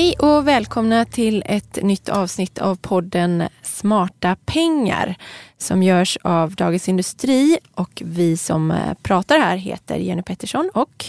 Hej 0.00 0.14
och 0.18 0.48
välkomna 0.48 1.04
till 1.04 1.42
ett 1.46 1.78
nytt 1.82 2.08
avsnitt 2.08 2.58
av 2.58 2.76
podden 2.76 3.44
Smarta 3.62 4.36
pengar 4.46 5.14
som 5.58 5.82
görs 5.82 6.18
av 6.22 6.54
Dagens 6.54 6.88
Industri 6.88 7.58
och 7.74 8.02
vi 8.04 8.36
som 8.36 8.70
eh, 8.70 8.94
pratar 9.02 9.38
här 9.38 9.56
heter 9.56 9.96
Jenny 9.96 10.22
Pettersson 10.22 10.70
och 10.74 11.04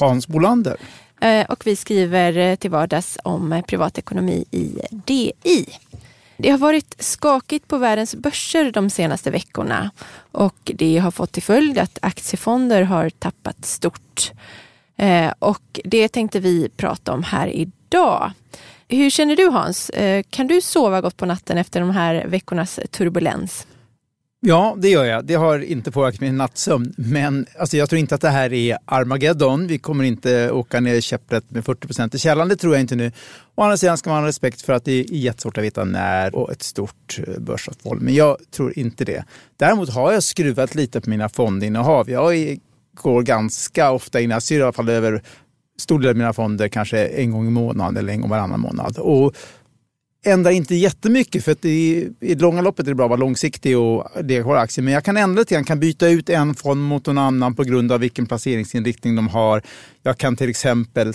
Hans 0.00 0.28
Bolander. 0.28 0.76
Eh, 1.20 1.46
och 1.46 1.66
vi 1.66 1.76
skriver 1.76 2.36
eh, 2.36 2.56
till 2.56 2.70
vardags 2.70 3.18
om 3.24 3.62
privatekonomi 3.66 4.44
i 4.50 4.80
DI. 4.90 5.66
Det 6.36 6.50
har 6.50 6.58
varit 6.58 6.94
skakigt 6.98 7.68
på 7.68 7.78
världens 7.78 8.14
börser 8.14 8.72
de 8.72 8.90
senaste 8.90 9.30
veckorna 9.30 9.90
och 10.32 10.70
det 10.74 10.98
har 10.98 11.10
fått 11.10 11.32
till 11.32 11.42
följd 11.42 11.78
att 11.78 11.98
aktiefonder 12.02 12.82
har 12.82 13.10
tappat 13.10 13.64
stort. 13.64 14.32
Eh, 14.98 15.32
och 15.38 15.80
det 15.84 16.08
tänkte 16.08 16.40
vi 16.40 16.68
prata 16.76 17.12
om 17.12 17.22
här 17.22 17.48
idag. 17.48 18.32
Hur 18.88 19.10
känner 19.10 19.36
du 19.36 19.48
Hans? 19.48 19.90
Eh, 19.90 20.22
kan 20.30 20.46
du 20.46 20.60
sova 20.60 21.00
gott 21.00 21.16
på 21.16 21.26
natten 21.26 21.58
efter 21.58 21.80
de 21.80 21.90
här 21.90 22.26
veckornas 22.26 22.80
turbulens? 22.90 23.66
Ja, 24.40 24.76
det 24.78 24.88
gör 24.88 25.04
jag. 25.04 25.24
Det 25.24 25.34
har 25.34 25.58
inte 25.58 25.90
påverkat 25.90 26.20
min 26.20 26.36
nattsömn. 26.36 26.94
Men 26.96 27.46
alltså, 27.58 27.76
jag 27.76 27.88
tror 27.88 27.98
inte 27.98 28.14
att 28.14 28.20
det 28.20 28.28
här 28.28 28.52
är 28.52 28.78
Armageddon. 28.84 29.66
Vi 29.66 29.78
kommer 29.78 30.04
inte 30.04 30.50
åka 30.50 30.80
ner 30.80 30.94
i 30.94 31.02
käpprätt 31.02 31.50
med 31.50 31.64
40 31.64 31.86
procent 31.86 32.14
i 32.14 32.18
källan. 32.18 32.48
Det 32.48 32.56
tror 32.56 32.74
jag 32.74 32.80
inte 32.80 32.96
nu. 32.96 33.12
Å 33.54 33.62
andra 33.62 33.76
sidan 33.76 33.98
ska 33.98 34.10
man 34.10 34.22
ha 34.22 34.28
respekt 34.28 34.62
för 34.62 34.72
att 34.72 34.84
det 34.84 34.92
är 34.92 35.04
jättesvårt 35.10 35.58
att 35.58 35.64
veta 35.64 35.84
när 35.84 36.34
och 36.34 36.52
ett 36.52 36.62
stort 36.62 37.18
eh, 37.26 37.38
börsavfall. 37.38 38.00
Men 38.00 38.14
jag 38.14 38.36
tror 38.50 38.78
inte 38.78 39.04
det. 39.04 39.24
Däremot 39.56 39.90
har 39.90 40.12
jag 40.12 40.22
skruvat 40.22 40.74
lite 40.74 41.00
på 41.00 41.10
mina 41.10 41.28
fondinnehav. 41.28 42.10
Jag 42.10 42.58
går 43.02 43.22
ganska 43.22 43.90
ofta 43.90 44.20
in, 44.20 44.30
jag 44.30 44.42
ser 44.42 44.58
i 44.58 44.62
alla 44.62 44.72
fall 44.72 44.88
över 44.88 45.22
stor 45.78 45.98
del 45.98 46.10
av 46.10 46.16
mina 46.16 46.32
fonder 46.32 46.68
kanske 46.68 47.06
en 47.06 47.30
gång 47.30 47.46
i 47.46 47.50
månaden 47.50 47.96
eller 47.96 48.12
en 48.12 48.20
gång 48.20 48.30
varannan 48.30 48.60
månad. 48.60 48.98
Och 48.98 49.34
ändrar 50.24 50.50
inte 50.50 50.74
jättemycket 50.74 51.44
för 51.44 51.52
att 51.52 51.64
i, 51.64 52.08
i 52.20 52.34
långa 52.34 52.60
loppet 52.62 52.86
är 52.86 52.90
det 52.90 52.94
bra 52.94 53.06
att 53.06 53.10
vara 53.10 53.20
långsiktig 53.20 53.78
och 53.78 54.08
det 54.22 54.40
aktier. 54.40 54.84
Men 54.84 54.94
jag 54.94 55.04
kan 55.04 55.16
ändra 55.16 55.40
lite 55.40 55.54
grann, 55.54 55.64
kan 55.64 55.80
byta 55.80 56.08
ut 56.08 56.30
en 56.30 56.54
fond 56.54 56.82
mot 56.82 57.06
någon 57.06 57.18
annan 57.18 57.54
på 57.54 57.64
grund 57.64 57.92
av 57.92 58.00
vilken 58.00 58.26
placeringsinriktning 58.26 59.16
de 59.16 59.28
har. 59.28 59.62
Jag 60.02 60.18
kan 60.18 60.36
till 60.36 60.50
exempel 60.50 61.14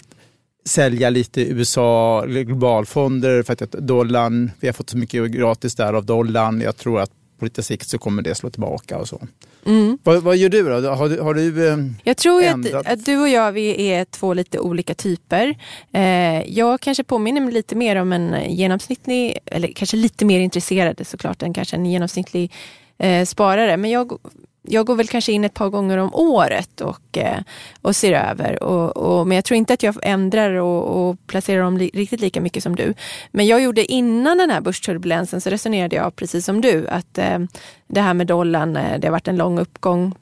sälja 0.66 1.10
lite 1.10 1.42
USA 1.42 2.26
globalfonder 2.26 3.44
för 3.44 3.54
att 3.54 3.72
dollarn, 3.72 4.52
vi 4.60 4.68
har 4.68 4.74
fått 4.74 4.90
så 4.90 4.98
mycket 4.98 5.32
gratis 5.32 5.76
där 5.76 5.94
av 5.94 6.06
dollarn. 6.06 6.62
Jag 6.62 6.78
tror 6.78 7.00
att 7.00 7.12
på 7.44 7.46
lite 7.46 7.64
sikt 7.64 7.90
så 7.90 7.98
kommer 7.98 8.22
det 8.22 8.36
slå 8.36 8.50
tillbaka 8.50 8.98
och 8.98 9.08
så. 9.08 9.22
Mm. 9.66 9.98
Vad, 10.04 10.24
vad, 10.24 10.38
gör 10.38 10.50
du 10.50 10.64
då? 10.64 10.90
Har 10.90 11.10
du, 11.10 11.22
har 11.22 11.34
du 11.34 11.68
eh, 11.68 11.78
Jag 12.04 12.18
tror 12.18 12.46
att, 12.46 12.88
att, 12.88 13.06
du 13.06 13.18
och 13.18 13.30
jag 13.30 13.52
vi 13.52 13.92
är 13.92 14.06
två 14.06 14.34
lite 14.34 14.60
olika 14.60 14.94
typer. 14.94 15.56
Eh, 15.92 16.42
jag 16.50 16.82
kanske 16.82 17.04
påminner 17.04 17.42
mig 17.42 17.54
lite 17.54 17.76
mer 17.76 17.96
om 17.96 18.14
en 18.14 18.56
genomsnittlig, 18.56 19.38
eller 19.46 19.68
kanske 19.68 19.98
lite 19.98 20.26
mer 20.26 20.40
intresserad 20.40 21.08
såklart 21.08 21.44
än 21.44 21.54
kanske 21.54 21.76
en 21.76 21.86
genomsnittlig 21.86 22.52
eh, 22.98 23.26
sparare. 23.26 23.78
Men 23.78 23.92
jag 23.92 24.20
jag 24.68 24.86
går 24.86 24.96
väl 24.96 25.08
kanske 25.08 25.32
in 25.32 25.44
ett 25.44 25.54
par 25.54 25.70
gånger 25.70 25.98
om 25.98 26.14
året 26.14 26.82
och, 26.82 27.18
eh, 27.18 27.40
och 27.82 27.96
ser 27.96 28.14
över. 28.14 28.64
Och, 28.64 28.98
och, 28.98 29.28
men 29.28 29.36
jag 29.36 29.46
tror 29.46 29.58
inte 29.58 29.74
att 29.74 29.84
jag 29.84 29.96
ändrar 30.02 30.54
och, 30.54 31.10
och 31.10 31.28
placerar 31.28 31.64
dem 31.64 31.78
li, 31.78 31.92
riktigt 31.94 32.22
lika 32.22 32.42
mycket 32.42 32.64
som 32.64 32.76
du. 32.76 32.94
Men 33.32 33.48
jag 33.48 33.62
gjorde 33.62 33.92
innan 33.92 34.38
den 34.38 34.50
här 34.50 34.62
börsturbulensen 34.62 35.42
så 35.42 35.50
resonerade 35.50 35.96
jag 35.96 36.16
precis 36.16 36.46
som 36.46 36.62
du 36.62 36.88
att 36.88 37.18
eh, 37.18 37.40
det 37.88 38.02
här 38.02 38.14
med 38.14 38.28
dollarn, 38.28 38.78
eh, 38.78 39.00
det 39.00 39.08
har 39.08 39.12
varit 39.12 39.28
en 39.28 39.38
lång 39.38 39.60
uppgång 39.60 40.16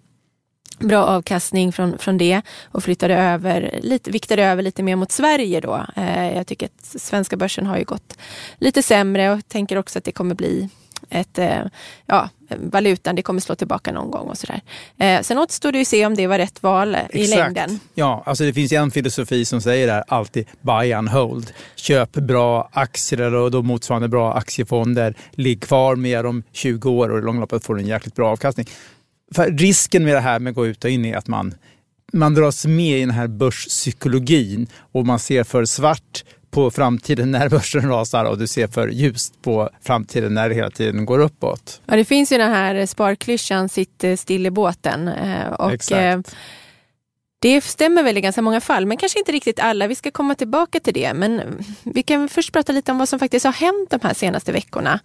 bra 0.79 1.05
avkastning 1.05 1.71
från, 1.71 1.97
från 1.97 2.17
det 2.17 2.41
och 2.63 2.83
flyttade 2.83 3.15
över, 3.15 3.79
lite, 3.81 4.11
viktade 4.11 4.43
över 4.43 4.63
lite 4.63 4.83
mer 4.83 4.95
mot 4.95 5.11
Sverige 5.11 5.61
då. 5.61 5.85
Eh, 5.95 6.35
jag 6.35 6.47
tycker 6.47 6.65
att 6.65 6.85
svenska 7.01 7.37
börsen 7.37 7.65
har 7.65 7.77
ju 7.77 7.83
gått 7.83 8.17
lite 8.57 8.83
sämre 8.83 9.31
och 9.31 9.47
tänker 9.47 9.77
också 9.77 9.99
att 9.99 10.05
det 10.05 10.11
kommer 10.11 10.35
bli 10.35 10.69
ett, 11.11 11.37
eh, 11.37 11.59
ja, 12.05 12.29
valutan, 12.49 13.15
det 13.15 13.21
kommer 13.21 13.41
slå 13.41 13.55
tillbaka 13.55 13.91
någon 13.91 14.11
gång 14.11 14.27
och 14.27 14.37
sådär. 14.37 14.61
Eh, 14.97 15.21
sen 15.21 15.37
återstår 15.37 15.71
det 15.71 15.77
ju 15.77 15.81
att 15.81 15.87
se 15.87 16.05
om 16.05 16.15
det 16.15 16.27
var 16.27 16.37
rätt 16.37 16.63
val 16.63 16.95
Exakt. 16.95 17.15
i 17.15 17.27
längden. 17.27 17.79
Ja, 17.93 18.23
alltså 18.25 18.43
det 18.43 18.53
finns 18.53 18.71
en 18.71 18.91
filosofi 18.91 19.45
som 19.45 19.61
säger 19.61 19.87
där 19.87 20.03
alltid 20.07 20.47
buy 20.61 20.93
and 20.93 21.09
hold. 21.09 21.51
Köp 21.75 22.11
bra 22.11 22.69
aktier 22.73 23.33
och 23.33 23.51
då 23.51 23.61
motsvarande 23.61 24.07
bra 24.07 24.33
aktiefonder. 24.33 25.15
Ligg 25.31 25.61
kvar 25.61 25.95
med 25.95 26.25
dem 26.25 26.43
20 26.51 26.89
år 26.89 27.09
och 27.09 27.19
i 27.19 27.21
långloppet 27.21 27.63
får 27.63 27.75
du 27.75 27.81
en 27.81 27.87
jäkligt 27.87 28.15
bra 28.15 28.31
avkastning. 28.31 28.67
För 29.35 29.51
risken 29.51 30.03
med 30.03 30.15
det 30.15 30.19
här 30.19 30.39
med 30.39 30.51
att 30.51 30.55
gå 30.55 30.67
ut 30.67 30.83
och 30.83 30.89
in 30.89 31.05
är 31.05 31.17
att 31.17 31.27
man 31.27 31.53
man 32.13 32.33
dras 32.33 32.65
med 32.65 32.97
i 32.97 32.99
den 32.99 33.11
här 33.11 33.27
börspsykologin 33.27 34.67
och 34.91 35.05
man 35.05 35.19
ser 35.19 35.43
för 35.43 35.65
svart 35.65 36.23
på 36.51 36.71
framtiden 36.71 37.31
när 37.31 37.49
börsen 37.49 37.89
rasar 37.89 38.25
och 38.25 38.37
du 38.37 38.47
ser 38.47 38.67
för 38.67 38.87
ljust 38.87 39.41
på 39.41 39.69
framtiden 39.81 40.33
när 40.33 40.49
det 40.49 40.55
hela 40.55 40.71
tiden 40.71 41.05
går 41.05 41.19
uppåt. 41.19 41.81
Ja, 41.85 41.95
det 41.95 42.05
finns 42.05 42.31
ju 42.31 42.37
den 42.37 42.51
här 42.51 42.85
sparklyschan 42.85 43.69
sitt 43.69 44.03
still 44.17 44.45
i 44.45 44.51
båten. 44.51 45.07
Eh, 45.07 45.47
och 45.47 45.71
Exakt. 45.71 46.27
Eh, 46.27 46.33
det 47.41 47.61
stämmer 47.61 48.03
väl 48.03 48.17
i 48.17 48.21
ganska 48.21 48.41
många 48.41 48.61
fall, 48.61 48.85
men 48.85 48.97
kanske 48.97 49.19
inte 49.19 49.31
riktigt 49.31 49.59
alla. 49.59 49.87
Vi 49.87 49.95
ska 49.95 50.11
komma 50.11 50.35
tillbaka 50.35 50.79
till 50.79 50.93
det. 50.93 51.13
Men 51.13 51.41
vi 51.83 52.03
kan 52.03 52.29
först 52.29 52.53
prata 52.53 52.73
lite 52.73 52.91
om 52.91 52.97
vad 52.97 53.09
som 53.09 53.19
faktiskt 53.19 53.45
har 53.45 53.53
hänt 53.53 53.89
de 53.89 53.99
här 54.03 54.13
senaste 54.13 54.51
veckorna. 54.51 54.99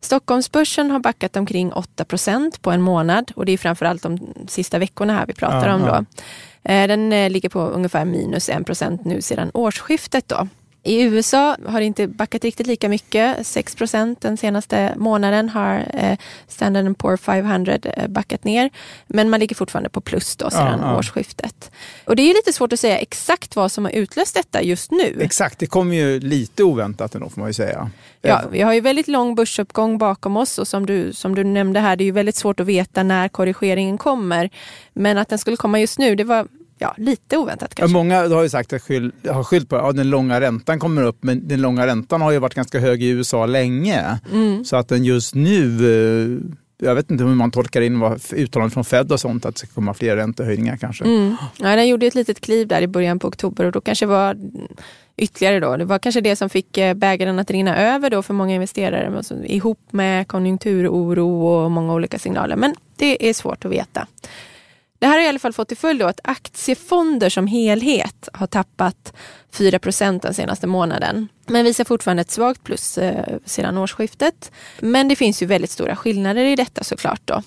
Stockholmsbörsen 0.00 0.90
har 0.90 0.98
backat 0.98 1.36
omkring 1.36 1.72
8% 1.72 2.60
på 2.60 2.70
en 2.70 2.82
månad 2.82 3.32
och 3.36 3.46
det 3.46 3.52
är 3.52 3.58
framförallt 3.58 4.02
de 4.02 4.34
sista 4.48 4.78
veckorna 4.78 5.12
här 5.12 5.26
vi 5.26 5.34
pratar 5.34 5.68
Aha. 5.68 5.76
om. 5.76 5.82
Då. 6.62 6.70
Eh, 6.70 6.88
den 6.88 7.32
ligger 7.32 7.48
på 7.48 7.60
ungefär 7.60 8.04
minus 8.04 8.48
1 8.48 9.04
nu 9.04 9.22
sedan 9.22 9.50
årsskiftet. 9.54 10.28
Då. 10.28 10.48
I 10.82 11.02
USA 11.02 11.56
har 11.66 11.80
det 11.80 11.86
inte 11.86 12.06
backat 12.06 12.44
riktigt 12.44 12.66
lika 12.66 12.88
mycket. 12.88 13.38
6% 13.38 14.16
den 14.20 14.36
senaste 14.36 14.94
månaden 14.96 15.48
har 15.48 15.84
eh, 15.94 16.18
Standard 16.48 16.98
Poor 16.98 17.16
500 17.16 17.78
eh, 17.82 18.08
backat 18.08 18.44
ner. 18.44 18.70
Men 19.06 19.30
man 19.30 19.40
ligger 19.40 19.56
fortfarande 19.56 19.90
på 19.90 20.00
plus 20.00 20.36
då 20.36 20.50
sedan 20.50 20.78
ja, 20.80 20.86
ja. 20.92 20.98
årsskiftet. 20.98 21.70
Och 22.04 22.16
det 22.16 22.22
är 22.22 22.34
lite 22.34 22.52
svårt 22.52 22.72
att 22.72 22.80
säga 22.80 22.98
exakt 22.98 23.56
vad 23.56 23.72
som 23.72 23.84
har 23.84 23.92
utlöst 23.92 24.34
detta 24.34 24.62
just 24.62 24.90
nu. 24.90 25.18
Exakt, 25.20 25.58
det 25.58 25.66
kommer 25.66 25.96
ju 25.96 26.20
lite 26.20 26.64
oväntat 26.64 27.14
ändå 27.14 27.28
får 27.28 27.40
man 27.40 27.48
ju 27.48 27.54
säga. 27.54 27.90
Ja, 28.22 28.42
vi 28.50 28.60
har 28.60 28.72
ju 28.72 28.80
väldigt 28.80 29.08
lång 29.08 29.34
börsuppgång 29.34 29.98
bakom 29.98 30.36
oss 30.36 30.58
och 30.58 30.68
som 30.68 30.86
du, 30.86 31.12
som 31.12 31.34
du 31.34 31.44
nämnde 31.44 31.80
här, 31.80 31.96
det 31.96 32.04
är 32.04 32.06
ju 32.06 32.12
väldigt 32.12 32.36
svårt 32.36 32.60
att 32.60 32.66
veta 32.66 33.02
när 33.02 33.28
korrigeringen 33.28 33.98
kommer. 33.98 34.50
Men 34.92 35.18
att 35.18 35.28
den 35.28 35.38
skulle 35.38 35.56
komma 35.56 35.80
just 35.80 35.98
nu, 35.98 36.14
det 36.14 36.24
var 36.24 36.48
ja, 36.80 36.94
lite 36.96 37.36
oväntat 37.36 37.74
kanske. 37.74 37.92
många 37.92 38.28
har 38.28 38.42
ju 38.42 38.48
sagt 38.48 38.72
att 38.72 38.82
skyll, 38.82 39.12
har 39.28 39.44
skyllt 39.44 39.68
på 39.68 39.76
att 39.76 39.84
ja, 39.84 39.92
den 39.92 40.10
långa 40.10 40.40
räntan 40.40 40.78
kommer 40.78 41.02
upp, 41.02 41.18
men 41.20 41.48
den 41.48 41.60
långa 41.60 41.86
räntan 41.86 42.20
har 42.20 42.30
ju 42.30 42.38
varit 42.38 42.54
ganska 42.54 42.78
hög 42.78 43.02
i 43.02 43.08
USA 43.08 43.46
länge. 43.46 44.18
Mm. 44.32 44.64
Så 44.64 44.76
att 44.76 44.88
den 44.88 45.04
just 45.04 45.34
nu, 45.34 45.66
eh, 46.82 46.86
jag 46.86 46.94
vet 46.94 47.10
inte 47.10 47.24
hur 47.24 47.34
man 47.34 47.50
tolkar 47.50 47.80
in 47.80 48.00
vad 48.00 48.20
uttalanden 48.32 48.70
från 48.70 48.84
Fed 48.84 49.12
och 49.12 49.20
sånt, 49.20 49.46
att 49.46 49.54
det 49.54 49.58
ska 49.58 49.68
komma 49.68 49.94
fler 49.94 50.16
räntehöjningar 50.16 50.76
kanske. 50.76 51.04
Mm. 51.04 51.36
Ja, 51.56 51.76
den 51.76 51.88
gjorde 51.88 52.06
ett 52.06 52.14
litet 52.14 52.40
kliv 52.40 52.68
där 52.68 52.82
i 52.82 52.86
början 52.86 53.18
på 53.18 53.28
oktober 53.28 53.64
och 53.64 53.72
då 53.72 53.80
kanske 53.80 54.06
var 54.06 54.36
ytterligare 55.16 55.60
då. 55.60 55.76
Det 55.76 55.84
var 55.84 55.98
kanske 55.98 56.20
det 56.20 56.36
som 56.36 56.50
fick 56.50 56.78
eh, 56.78 56.94
bägaren 56.94 57.38
att 57.38 57.50
rinna 57.50 57.76
över 57.76 58.10
då 58.10 58.22
för 58.22 58.34
många 58.34 58.54
investerare 58.54 59.16
alltså, 59.16 59.44
ihop 59.44 59.78
med 59.90 60.28
konjunkturoro 60.28 61.46
och 61.46 61.70
många 61.70 61.94
olika 61.94 62.18
signaler. 62.18 62.56
Men 62.56 62.74
det 62.96 63.28
är 63.28 63.34
svårt 63.34 63.64
att 63.64 63.70
veta. 63.70 64.06
Det 65.00 65.06
här 65.06 65.18
har 65.18 65.24
i 65.24 65.28
alla 65.28 65.38
fall 65.38 65.52
fått 65.52 65.68
till 65.68 65.76
följd 65.76 66.02
att 66.02 66.20
aktiefonder 66.24 67.30
som 67.30 67.46
helhet 67.46 68.28
har 68.32 68.46
tappat 68.46 69.12
4% 69.52 70.22
den 70.22 70.34
senaste 70.34 70.66
månaden. 70.66 71.28
Men 71.46 71.64
visar 71.64 71.84
fortfarande 71.84 72.20
ett 72.20 72.30
svagt 72.30 72.64
plus 72.64 72.98
eh, 72.98 73.24
sedan 73.44 73.78
årsskiftet. 73.78 74.52
Men 74.80 75.08
det 75.08 75.16
finns 75.16 75.42
ju 75.42 75.46
väldigt 75.46 75.70
stora 75.70 75.96
skillnader 75.96 76.44
i 76.44 76.56
detta 76.56 76.84
såklart. 76.84 77.20
Då. 77.24 77.42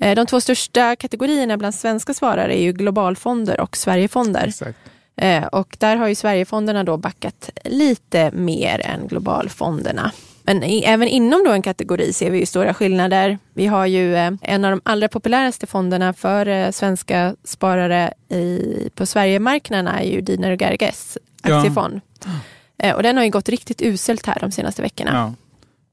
Eh, 0.00 0.14
de 0.14 0.26
två 0.26 0.40
största 0.40 0.96
kategorierna 0.96 1.56
bland 1.56 1.74
svenska 1.74 2.14
svarare 2.14 2.58
är 2.58 2.62
ju 2.62 2.72
globalfonder 2.72 3.60
och 3.60 3.76
Sverigefonder. 3.76 4.46
Exakt. 4.46 4.78
Eh, 5.16 5.44
och 5.44 5.76
där 5.80 5.96
har 5.96 6.08
ju 6.08 6.14
Sverigefonderna 6.14 6.84
då 6.84 6.96
backat 6.96 7.50
lite 7.64 8.30
mer 8.30 8.86
än 8.86 9.08
globalfonderna. 9.08 10.12
Men 10.46 10.62
i, 10.62 10.82
även 10.84 11.08
inom 11.08 11.44
då 11.44 11.52
en 11.52 11.62
kategori 11.62 12.12
ser 12.12 12.30
vi 12.30 12.38
ju 12.38 12.46
stora 12.46 12.74
skillnader. 12.74 13.38
Vi 13.54 13.66
har 13.66 13.86
ju 13.86 14.16
eh, 14.16 14.32
en 14.42 14.64
av 14.64 14.70
de 14.70 14.80
allra 14.84 15.08
populäraste 15.08 15.66
fonderna 15.66 16.12
för 16.12 16.46
eh, 16.48 16.70
svenska 16.70 17.36
sparare 17.44 18.12
i, 18.28 18.88
på 18.94 19.06
Sverigemarknaden 19.06 19.86
är 19.86 20.02
ju 20.02 20.20
Diner 20.20 20.52
och 20.52 20.60
Gerges 20.60 21.18
aktiefond. 21.42 22.00
Ja. 22.24 22.30
Eh, 22.78 22.94
och 22.94 23.02
den 23.02 23.16
har 23.16 23.24
ju 23.24 23.30
gått 23.30 23.48
riktigt 23.48 23.82
uselt 23.82 24.26
här 24.26 24.38
de 24.40 24.50
senaste 24.50 24.82
veckorna. 24.82 25.10
Ja. 25.12 25.34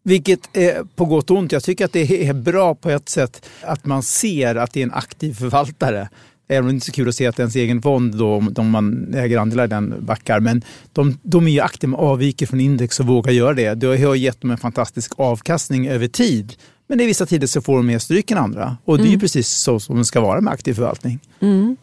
Vilket 0.04 0.58
är 0.58 0.84
på 0.96 1.06
gott 1.06 1.32
och 1.32 1.38
ont. 1.38 1.52
Jag 1.52 1.64
tycker 1.64 1.86
att 1.86 1.94
det 1.94 2.28
är 2.28 2.34
bra 2.34 2.76
på 2.76 2.90
ett 2.90 3.10
sätt 3.10 3.50
att 3.62 3.86
man 3.86 4.04
ser 4.04 4.56
att 4.56 4.74
det 4.74 4.80
är 4.80 4.84
en 4.84 4.94
aktiv 4.94 5.34
förvaltare. 5.34 6.10
Även 6.52 6.64
om 6.64 6.68
det 6.68 6.74
inte 6.74 6.84
är 6.84 6.86
så 6.86 6.92
kul 6.92 7.10
att 7.10 7.16
se 7.16 7.28
att 7.28 7.40
ens 7.40 7.56
egen 7.56 7.82
fond, 7.82 8.16
då, 8.16 8.44
om 8.56 8.70
man 8.70 9.14
äger 9.14 9.38
andelar 9.38 9.64
i 9.64 9.68
den, 9.68 10.06
backar. 10.06 10.40
Men 10.40 10.62
de, 10.94 11.18
de 11.24 11.48
är 11.48 11.52
ju 11.52 11.60
aktiva, 11.60 11.98
avviker 11.98 12.46
från 12.46 12.60
index 12.60 13.00
och 13.00 13.06
vågar 13.06 13.32
göra 13.32 13.54
det. 13.54 13.74
Det 13.74 13.88
har 14.06 14.16
gett 14.16 14.42
dem 14.42 14.52
en 14.52 14.58
fantastisk 14.58 15.12
avkastning 15.18 15.88
över 15.88 16.08
tid. 16.08 16.54
Men 16.88 17.00
i 17.00 17.06
vissa 17.06 17.26
tider 17.26 17.48
så 17.48 17.62
får 17.62 17.78
de 17.78 17.86
mer 17.86 18.00
stryk 18.00 18.32
än 18.32 18.38
andra. 18.38 18.78
Och 18.86 18.98
det 18.98 19.04
är 19.04 19.12
ju 19.12 19.20
precis 19.20 19.48
så 19.48 19.80
som 19.80 19.98
det 19.98 20.06
ska 20.06 20.22
vara 20.22 20.42
med 20.42 20.54
aktiv 20.54 20.74
förvaltning. 20.74 21.20
Mm. 21.40 21.78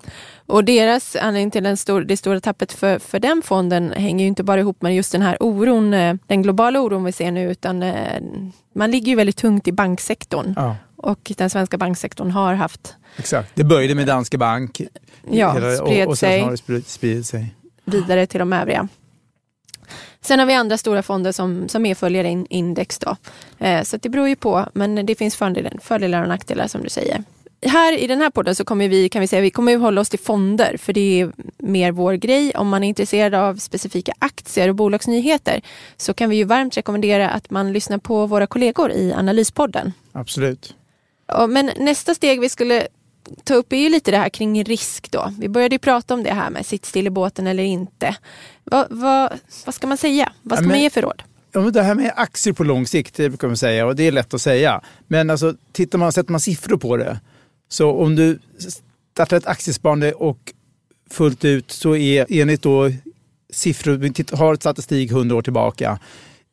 Och 0.47 0.65
deras 0.65 1.17
anledning 1.17 1.51
till 1.51 1.63
den 1.63 1.77
stor, 1.77 2.01
det 2.01 2.17
stora 2.17 2.41
tappet 2.41 2.73
för, 2.73 2.99
för 2.99 3.19
den 3.19 3.43
fonden 3.43 3.93
hänger 3.93 4.25
ju 4.25 4.29
inte 4.29 4.43
bara 4.43 4.61
ihop 4.61 4.83
med 4.83 4.97
just 4.97 5.13
den 5.13 5.23
här 5.23 5.37
oron, 5.41 5.95
eh, 5.95 6.15
den 6.27 6.43
globala 6.43 6.81
oron 6.81 7.05
vi 7.05 7.13
ser 7.13 7.31
nu, 7.31 7.51
utan 7.51 7.83
eh, 7.83 7.95
man 8.75 8.91
ligger 8.91 9.09
ju 9.09 9.17
väldigt 9.17 9.37
tungt 9.37 9.69
i 9.69 9.73
banksektorn. 9.73 10.53
Ja. 10.57 10.77
Och 10.99 11.33
den 11.37 11.51
svenska 11.51 11.79
banksektorn 11.79 12.31
har 12.31 12.55
haft 12.55 12.95
Exakt. 13.17 13.51
Det 13.55 13.65
började 13.65 13.95
med 13.95 14.07
Danske 14.07 14.39
Bank. 14.39 14.81
Ja, 15.31 15.53
Hela- 15.53 15.77
spred 15.77 16.07
och, 16.07 16.11
och 16.11 16.19
sen 16.19 16.29
sig. 16.29 16.41
har 16.41 16.51
det 16.51 16.89
spridit, 16.89 17.27
sig. 17.27 17.55
vidare 17.85 18.27
till 18.27 18.39
de 18.39 18.53
övriga. 18.53 18.89
Sen 20.21 20.39
har 20.39 20.47
vi 20.47 20.55
andra 20.55 20.79
stora 20.79 21.03
fonder 21.03 21.33
som, 21.33 21.69
som 21.69 21.87
är 21.87 21.95
följare 21.95 22.29
in 22.29 22.47
index. 22.51 22.99
Då. 22.99 23.17
Eh, 23.59 23.83
så 23.83 23.97
det 23.97 24.09
beror 24.09 24.29
ju 24.29 24.37
på, 24.37 24.69
men 24.73 25.07
det 25.07 25.15
finns 25.15 25.37
fördelar, 25.37 25.73
fördelar 25.83 26.23
och 26.23 26.29
nackdelar 26.29 26.67
som 26.67 26.83
du 26.83 26.89
säger. 26.89 27.25
Här 27.63 27.99
i 27.99 28.07
den 28.07 28.21
här 28.21 28.31
podden 28.31 28.55
så 28.55 28.65
kommer 28.65 28.89
vi, 28.89 29.09
kan 29.09 29.21
vi 29.21 29.27
säga, 29.27 29.43
vi 29.43 29.51
kommer 29.51 29.73
ju 29.73 29.79
hålla 29.79 30.01
oss 30.01 30.09
till 30.09 30.19
fonder, 30.19 30.77
för 30.77 30.93
det 30.93 31.21
är 31.21 31.33
mer 31.59 31.93
vår 31.93 32.15
grej. 32.15 32.53
Om 32.57 32.69
man 32.69 32.85
är 32.85 32.89
intresserad 32.89 33.35
av 33.35 33.57
specifika 33.57 34.13
aktier 34.19 34.69
och 34.69 34.75
bolagsnyheter 34.75 35.61
så 35.97 36.15
kan 36.15 36.31
vi 36.31 36.37
ju 36.37 36.45
varmt 36.45 36.77
rekommendera 36.77 37.31
att 37.31 37.51
man 37.51 37.73
lyssnar 37.73 37.99
på 37.99 38.27
våra 38.27 38.47
kollegor 38.47 38.93
i 38.93 39.13
Analyspodden. 39.13 39.93
Absolut. 40.13 40.75
Ja, 41.29 41.47
men 41.47 41.71
nästa 41.77 42.15
steg 42.15 42.41
vi 42.41 42.49
skulle 42.49 42.89
ta 43.45 43.55
upp 43.55 43.73
är 43.73 43.77
ju 43.77 43.89
lite 43.89 44.11
det 44.11 44.17
här 44.17 44.29
kring 44.29 44.65
risk 44.65 45.11
då. 45.11 45.33
Vi 45.39 45.49
började 45.49 45.75
ju 45.75 45.79
prata 45.79 46.15
om 46.15 46.23
det 46.23 46.33
här 46.33 46.51
med 46.51 46.67
sitt 46.67 46.85
still 46.87 47.07
i 47.07 47.11
båten 47.11 47.47
eller 47.47 47.63
inte. 47.63 48.17
Vad, 48.65 48.87
vad, 48.91 49.33
vad 49.65 49.75
ska 49.75 49.87
man 49.87 49.97
säga? 49.99 50.33
Vad 50.43 50.59
ska 50.59 50.65
Ja, 50.65 50.69
men- 50.69 50.77
man 50.77 50.83
ge 50.83 50.91
för 50.91 51.03
råd? 51.03 51.23
Ja, 51.53 51.61
det 51.61 51.83
här 51.83 51.95
med 51.95 52.13
aktier 52.17 52.55
på 52.55 52.65
lång 52.65 52.87
sikt, 52.87 53.15
det 53.15 53.29
brukar 53.29 53.49
man 53.49 53.57
säga 53.57 53.87
och 53.87 53.97
det 53.97 54.03
är 54.07 54.13
lätt 54.13 54.35
att 54.35 54.43
säga. 54.43 54.81
Men 55.07 55.31
alltså, 55.31 55.55
tittar 55.73 55.99
man, 55.99 56.13
sätter 56.13 56.33
man 56.33 56.41
siffror 56.41 56.77
på 56.77 56.97
det, 56.97 57.21
så 57.69 57.91
om 57.91 58.17
du 58.17 58.39
startar 59.13 59.37
ett 59.37 59.47
aktiesparande 59.47 60.13
och 60.13 60.39
fullt 61.11 61.45
ut 61.45 61.71
så 61.71 61.97
är 61.97 62.27
enligt 62.29 62.63
då 62.63 62.91
siffror, 63.53 64.37
har 64.37 64.57
statistik 64.57 65.11
100 65.11 65.37
år 65.37 65.43
tillbaka, 65.43 65.99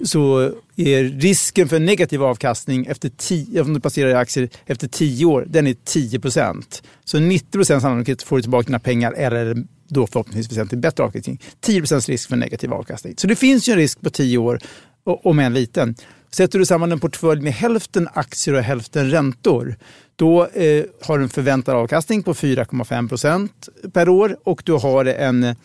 så 0.03 0.51
är 0.75 1.03
risken 1.03 1.69
för 1.69 1.80
negativ 1.80 2.24
avkastning 2.24 2.86
efter 2.86 3.09
tio, 3.09 3.62
om 3.62 3.74
du 3.74 3.80
placerar 3.80 4.09
i 4.09 4.13
aktier 4.13 4.50
efter 4.65 4.88
10 4.88 5.25
år, 5.25 5.45
den 5.50 5.68
är 5.68 5.75
10 5.86 6.19
procent. 6.19 6.83
Så 7.03 7.19
90 7.19 7.51
procent 7.51 7.81
sannolikhet 7.81 8.24
får 8.24 8.36
du 8.36 8.42
tillbaka 8.42 8.65
dina 8.65 8.80
pengar 8.80 9.13
eller 9.13 9.65
då 9.88 10.07
förhoppningsvis 10.07 10.51
väsentligt 10.51 10.81
bättre 10.81 11.03
avkastning. 11.03 11.42
10 11.62 11.80
procents 11.80 12.09
risk 12.09 12.30
för 12.30 12.36
negativ 12.36 12.74
avkastning. 12.74 13.13
Så 13.18 13.27
det 13.27 13.36
finns 13.36 13.69
ju 13.69 13.74
en 13.74 13.77
risk 13.77 14.01
på 14.01 14.09
10 14.09 14.38
år, 14.38 14.59
om 15.03 15.39
än 15.39 15.53
liten. 15.53 15.95
Sätter 16.31 16.59
du 16.59 16.65
samman 16.65 16.91
en 16.91 17.00
portfölj 17.00 17.41
med 17.41 17.53
hälften 17.53 18.07
aktier 18.13 18.56
och 18.56 18.62
hälften 18.62 19.09
räntor, 19.09 19.75
då 20.15 20.45
eh, 20.45 20.86
har 21.01 21.18
du 21.18 21.24
en 21.24 21.30
förväntad 21.30 21.75
avkastning 21.75 22.24
på 22.24 22.33
4,5 22.33 23.09
procent 23.09 23.69
per 23.94 24.09
år 24.09 24.38
och 24.44 24.62
du 24.65 24.74
har 24.74 25.06
en 25.06 25.56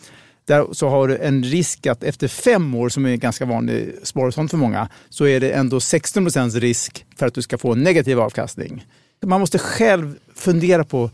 där 0.45 0.67
så 0.73 0.89
har 0.89 1.07
du 1.07 1.17
en 1.17 1.43
risk 1.43 1.87
att 1.87 2.03
efter 2.03 2.27
fem 2.27 2.75
år, 2.75 2.89
som 2.89 3.05
är 3.05 3.09
en 3.09 3.19
ganska 3.19 3.45
vanlig 3.45 3.93
sparform 4.03 4.49
för 4.49 4.57
många, 4.57 4.89
så 5.09 5.25
är 5.27 5.39
det 5.39 5.51
ändå 5.51 5.79
16 5.79 6.23
procents 6.23 6.55
risk 6.55 7.05
för 7.15 7.25
att 7.25 7.33
du 7.33 7.41
ska 7.41 7.57
få 7.57 7.71
en 7.71 7.83
negativ 7.83 8.19
avkastning. 8.19 8.85
Man 9.25 9.39
måste 9.39 9.59
själv 9.59 10.15
fundera 10.35 10.83
på, 10.83 11.09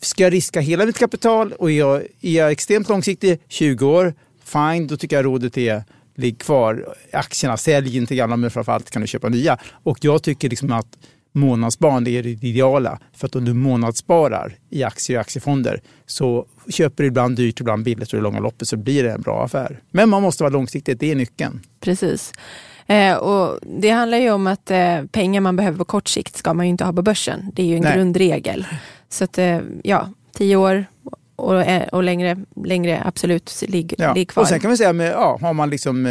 ska 0.00 0.22
jag 0.22 0.32
riska 0.32 0.60
hela 0.60 0.86
mitt 0.86 0.98
kapital 0.98 1.52
och 1.52 1.70
är 1.70 1.78
jag, 1.78 2.02
är 2.20 2.32
jag 2.32 2.50
extremt 2.50 2.88
långsiktig, 2.88 3.40
20 3.48 3.86
år, 3.86 4.14
fine, 4.44 4.86
då 4.86 4.96
tycker 4.96 5.16
jag 5.16 5.24
rådet 5.24 5.58
är 5.58 5.82
ligg 6.14 6.38
kvar. 6.38 6.94
Aktierna, 7.12 7.56
sälj 7.56 7.96
inte 7.96 8.14
gamla, 8.14 8.36
men 8.36 8.50
framförallt 8.50 8.90
kan 8.90 9.02
du 9.02 9.08
köpa 9.08 9.28
nya. 9.28 9.58
Och 9.70 9.98
jag 10.00 10.22
tycker 10.22 10.48
liksom 10.48 10.72
att 10.72 10.98
månadssparande 11.32 12.10
är 12.10 12.22
det 12.22 12.28
ideala. 12.30 12.98
För 13.16 13.26
att 13.26 13.36
om 13.36 13.44
du 13.44 13.52
månadssparar 13.54 14.54
i 14.70 14.82
aktier 14.84 15.16
och 15.16 15.20
aktiefonder 15.20 15.80
så 16.06 16.46
köper 16.68 17.02
du 17.02 17.08
ibland 17.08 17.36
dyrt, 17.36 17.60
ibland 17.60 17.84
billigt 17.84 18.12
och 18.12 18.18
i 18.18 18.22
långa 18.22 18.40
loppet 18.40 18.68
så 18.68 18.76
blir 18.76 19.02
det 19.04 19.12
en 19.12 19.20
bra 19.20 19.44
affär. 19.44 19.80
Men 19.90 20.08
man 20.08 20.22
måste 20.22 20.42
vara 20.42 20.52
långsiktig, 20.52 20.98
det 20.98 21.10
är 21.10 21.14
nyckeln. 21.16 21.60
Precis. 21.80 22.32
Eh, 22.86 23.14
och 23.16 23.58
det 23.80 23.90
handlar 23.90 24.18
ju 24.18 24.30
om 24.30 24.46
att 24.46 24.70
eh, 24.70 25.02
pengar 25.12 25.40
man 25.40 25.56
behöver 25.56 25.78
på 25.78 25.84
kort 25.84 26.08
sikt 26.08 26.36
ska 26.36 26.54
man 26.54 26.66
ju 26.66 26.70
inte 26.70 26.84
ha 26.84 26.92
på 26.92 27.02
börsen. 27.02 27.50
Det 27.52 27.62
är 27.62 27.66
ju 27.66 27.76
en 27.76 27.82
Nej. 27.82 27.96
grundregel. 27.96 28.66
Så 29.08 29.24
att 29.24 29.38
eh, 29.38 29.58
ja, 29.84 30.08
tio 30.34 30.56
år 30.56 30.84
och, 31.36 31.62
och 31.92 32.02
längre, 32.02 32.36
längre 32.64 33.02
absolut 33.04 33.64
ligg, 33.68 33.94
Ja. 33.98 34.14
ligg 34.14 34.28
kvar. 34.28 34.42
Och 34.42 34.48
sen 34.48 34.60
kan 34.60 34.70
man 34.70 34.76
säga, 34.78 34.92
med, 34.92 35.12
ja, 35.12 35.38
har 35.40 35.52
man 35.52 35.70
liksom 35.70 36.06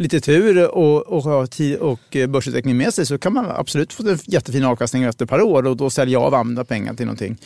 lite 0.00 0.20
tur 0.20 0.68
och, 0.68 1.06
och 1.06 1.22
har 1.22 1.46
tid 1.46 1.76
och 1.76 2.16
eh, 2.16 2.26
börsutveckling 2.26 2.76
med 2.76 2.94
sig 2.94 3.06
så 3.06 3.18
kan 3.18 3.32
man 3.32 3.50
absolut 3.50 3.92
få 3.92 4.08
en 4.08 4.18
jättefin 4.24 4.64
avkastning 4.64 5.02
efter 5.02 5.24
ett 5.24 5.30
par 5.30 5.42
år 5.42 5.66
och 5.66 5.76
då 5.76 5.90
sälja 5.90 6.20
av 6.20 6.34
andra 6.34 6.64
pengar 6.64 6.94
till 6.94 7.06
någonting. 7.06 7.36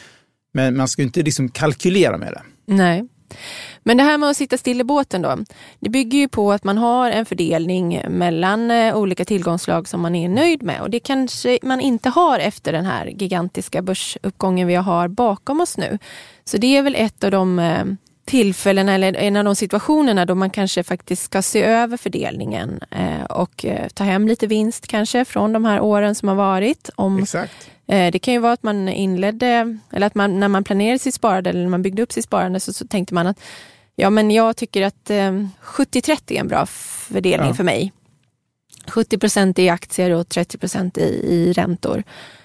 Men 0.53 0.77
man 0.77 0.89
ska 0.89 1.03
ju 1.03 1.07
inte 1.07 1.23
liksom 1.23 1.49
kalkylera 1.49 2.19
med 2.19 2.33
det. 2.33 2.43
Nej. 2.67 3.09
Men 3.83 3.97
det 3.97 4.03
här 4.03 4.19
med 4.19 4.31
att 4.31 4.37
sitta 4.37 4.59
still 4.59 4.81
i 4.81 4.85
båten 4.85 5.23
då. 5.23 5.39
Det 5.81 5.91
bygger 5.91 6.19
ju 6.19 6.29
på 6.29 6.53
att 6.53 6.65
man 6.65 6.79
har 6.79 7.11
en 7.11 7.27
fördelning 7.27 8.03
mellan 8.09 8.71
eh, 8.71 8.97
olika 8.97 9.25
tillgångsslag 9.25 9.89
som 9.89 10.01
man 10.01 10.15
är 10.15 10.29
nöjd 10.29 10.63
med. 10.63 10.81
Och 10.81 10.91
det 10.91 11.01
kanske 11.01 11.59
man 11.63 11.81
inte 11.81 12.09
har 12.09 12.39
efter 12.39 12.73
den 12.73 12.85
här 12.85 13.07
gigantiska 13.07 13.83
börsuppgången 13.83 14.67
vi 14.67 14.75
har 14.75 15.09
bakom 15.09 15.61
oss 15.61 15.79
nu. 15.79 15.99
Så 16.45 16.57
det 16.57 16.77
är 16.77 16.83
väl 16.83 16.95
ett 16.95 17.25
av 17.25 17.31
de 17.31 17.59
eh, 17.59 17.85
eh, 18.27 18.31
tillfällen 18.31 18.89
eller 18.89 19.17
en 19.17 19.37
av 19.37 19.45
de 19.45 19.57
situationerna 19.57 20.27
då 20.27 20.35
man 20.35 20.51
kanske 20.51 20.83
faktiskt 20.83 21.23
ska 21.23 21.43
se 21.43 21.63
över 21.63 21.97
fördelningen 21.97 22.81
eh, 22.91 23.25
och 23.25 23.65
eh, 23.65 23.89
ta 23.89 24.05
hem 24.05 24.29
lite 24.29 24.47
vinst 24.47 24.87
kanske 24.87 25.25
från 25.25 25.53
de 25.53 25.65
här 25.65 25.81
åren 25.81 26.15
som 26.15 26.29
har 26.29 26.37
varit. 26.37 26.91
Om 26.97 27.19
Exakt. 27.23 27.71
Eh, 27.87 28.11
Det 28.13 28.19
kan 28.19 28.35
ju 28.35 28.41
vara 28.41 28.53
att 28.53 28.63
man 28.63 28.89
inledde, 28.89 29.79
eller 29.93 30.07
att 30.07 30.15
man 30.15 30.41
när 30.41 30.49
man 30.49 30.65
planerade 30.65 30.99
sitt 30.99 31.15
sparande 31.15 31.51
eller 31.51 31.61
när 31.63 31.69
man 31.69 31.83
byggde 31.83 32.03
upp 32.03 32.13
sitt 32.13 32.25
sparande 32.25 32.61
så, 32.61 32.73
så 32.73 32.87
tänkte 32.87 33.15
man 33.15 33.27
att 33.27 33.41
ja 33.97 34.11
men 34.11 34.31
jag 34.31 34.57
tycker 34.57 34.83
att 34.83 35.11
eh, 35.11 35.33
70-30 35.63 36.33
är 36.33 36.41
en 36.41 36.49
bra 36.49 36.67
fördelning 36.67 37.49
Ja. 37.49 37.55
för 37.55 37.65
mig. 37.65 37.93
70 38.89 39.19
procent 39.19 39.59
i 39.59 39.69
aktier 39.69 40.11
och 40.11 40.29
30 40.29 40.59
procent 40.59 40.99
i, 40.99 41.03
i 41.29 41.53
räntor. 41.53 42.03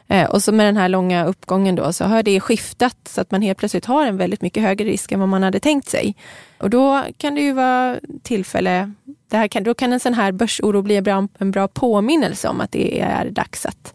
Eh, 0.09 0.29
och 0.29 0.43
så 0.43 0.51
med 0.51 0.65
den 0.65 0.77
här 0.77 0.89
långa 0.89 1.25
uppgången 1.25 1.75
då 1.75 1.93
så 1.93 2.05
har 2.05 2.23
det 2.23 2.39
skiftat 2.39 2.97
så 3.09 3.21
att 3.21 3.31
man 3.31 3.41
helt 3.41 3.57
plötsligt 3.57 3.85
har 3.85 4.05
en 4.05 4.17
väldigt 4.17 4.41
mycket 4.41 4.63
högre 4.63 4.85
risk 4.85 5.11
än 5.11 5.19
vad 5.19 5.29
man 5.29 5.43
hade 5.43 5.59
tänkt 5.59 5.89
sig. 5.89 6.15
Och 6.57 6.69
då 6.69 7.03
kan 7.17 7.35
det 7.35 7.41
ju 7.41 7.53
vara 7.53 7.99
tillfälle, 8.23 8.91
det 9.29 9.37
här 9.37 9.47
kan, 9.47 9.63
då 9.63 9.73
kan 9.73 9.93
en 9.93 9.99
sån 9.99 10.13
här 10.13 10.31
börsoro 10.31 10.81
bli 10.81 10.95
en 10.95 11.03
bra, 11.03 11.27
en 11.37 11.51
bra 11.51 11.67
påminnelse 11.67 12.47
om 12.47 12.61
att 12.61 12.71
det 12.71 12.99
är 12.99 13.29
dags 13.29 13.65
att 13.65 13.93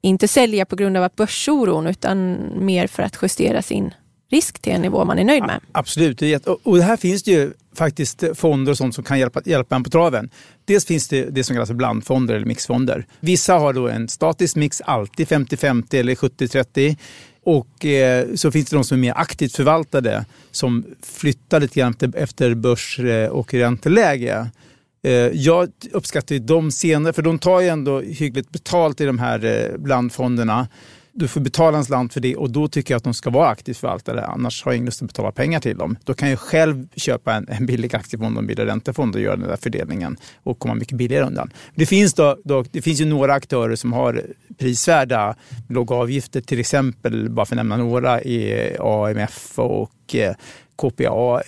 inte 0.00 0.28
sälja 0.28 0.66
på 0.66 0.76
grund 0.76 0.96
av 0.96 1.02
att 1.02 1.16
börsoron 1.16 1.86
utan 1.86 2.38
mer 2.58 2.86
för 2.86 3.02
att 3.02 3.18
justera 3.22 3.62
sin 3.62 3.94
risk 4.30 4.58
till 4.58 4.72
en 4.72 4.82
nivå 4.82 5.04
man 5.04 5.18
är 5.18 5.24
nöjd 5.24 5.42
med. 5.42 5.60
Absolut. 5.72 6.22
Och 6.62 6.78
här 6.78 6.96
finns 6.96 7.22
det 7.22 7.30
ju 7.30 7.52
faktiskt 7.74 8.24
fonder 8.34 8.72
och 8.72 8.78
sånt 8.78 8.94
som 8.94 9.04
kan 9.04 9.18
hjälpa, 9.18 9.40
hjälpa 9.44 9.76
en 9.76 9.84
på 9.84 9.90
traven. 9.90 10.30
Dels 10.66 10.84
finns 10.86 11.08
det 11.08 11.24
det 11.30 11.44
som 11.44 11.56
kallas 11.56 11.68
för 11.68 11.74
blandfonder 11.74 12.34
eller 12.34 12.46
mixfonder. 12.46 13.06
Vissa 13.20 13.54
har 13.54 13.72
då 13.72 13.88
en 13.88 14.08
statisk 14.08 14.56
mix, 14.56 14.80
alltid 14.80 15.26
50-50 15.28 15.94
eller 15.94 16.14
70-30. 16.14 16.96
Och 17.42 17.84
eh, 17.84 18.34
så 18.34 18.50
finns 18.50 18.70
det 18.70 18.76
de 18.76 18.84
som 18.84 18.98
är 18.98 19.00
mer 19.00 19.14
aktivt 19.16 19.56
förvaltade 19.56 20.24
som 20.50 20.84
flyttar 21.02 21.60
lite 21.60 21.80
grann 21.80 21.94
efter, 22.14 22.54
börs 22.54 22.98
eh, 22.98 23.28
och 23.28 23.54
ränteläge. 23.54 24.50
Eh, 25.02 25.12
jag 25.32 25.68
uppskattar 25.92 26.34
ju 26.34 26.38
de 26.38 26.70
senare, 26.70 27.12
för 27.12 27.22
de 27.22 27.38
tar 27.38 27.60
ju 27.60 27.68
ändå 27.68 28.00
hyggligt 28.00 28.50
betalt 28.50 29.00
i 29.00 29.04
de 29.04 29.18
här 29.18 29.44
eh, 29.44 29.78
blandfonderna. 29.78 30.68
Du 31.18 31.28
får 31.28 31.40
betala 31.40 31.78
en 31.78 31.84
slant 31.84 32.12
för 32.12 32.20
det 32.20 32.36
och 32.36 32.50
då 32.50 32.68
tycker 32.68 32.94
jag 32.94 32.96
att 32.96 33.04
de 33.04 33.14
ska 33.14 33.30
vara 33.30 33.48
aktivt 33.48 33.76
förvaltade. 33.76 34.26
Annars 34.26 34.64
har 34.64 34.72
jag 34.72 34.76
ingen 34.76 34.86
lust 34.86 35.02
att 35.02 35.08
betala 35.08 35.32
pengar 35.32 35.60
till 35.60 35.78
dem. 35.78 35.96
Då 36.04 36.14
kan 36.14 36.30
jag 36.30 36.38
själv 36.38 36.88
köpa 36.96 37.34
en, 37.34 37.48
en 37.48 37.66
billig 37.66 37.96
aktiefond 37.96 38.36
och 38.36 38.42
en 38.42 38.46
billig 38.46 38.66
räntefond 38.66 39.14
och 39.14 39.20
göra 39.20 39.36
den 39.36 39.48
där 39.48 39.56
fördelningen 39.56 40.16
och 40.42 40.58
komma 40.58 40.74
mycket 40.74 40.96
billigare 40.96 41.24
undan. 41.24 41.52
Det 41.74 41.86
finns, 41.86 42.14
då, 42.14 42.38
då, 42.44 42.64
det 42.70 42.82
finns 42.82 43.00
ju 43.00 43.04
några 43.04 43.34
aktörer 43.34 43.76
som 43.76 43.92
har 43.92 44.22
prisvärda 44.58 45.36
låga 45.68 45.94
avgifter. 45.94 46.40
Till 46.40 46.60
exempel, 46.60 47.30
bara 47.30 47.46
för 47.46 47.54
att 47.54 47.56
nämna 47.56 47.76
några, 47.76 48.20
är 48.20 48.76
AMF 49.06 49.58
och 49.58 50.14
eh, 50.14 50.34
KPA. 50.76 51.42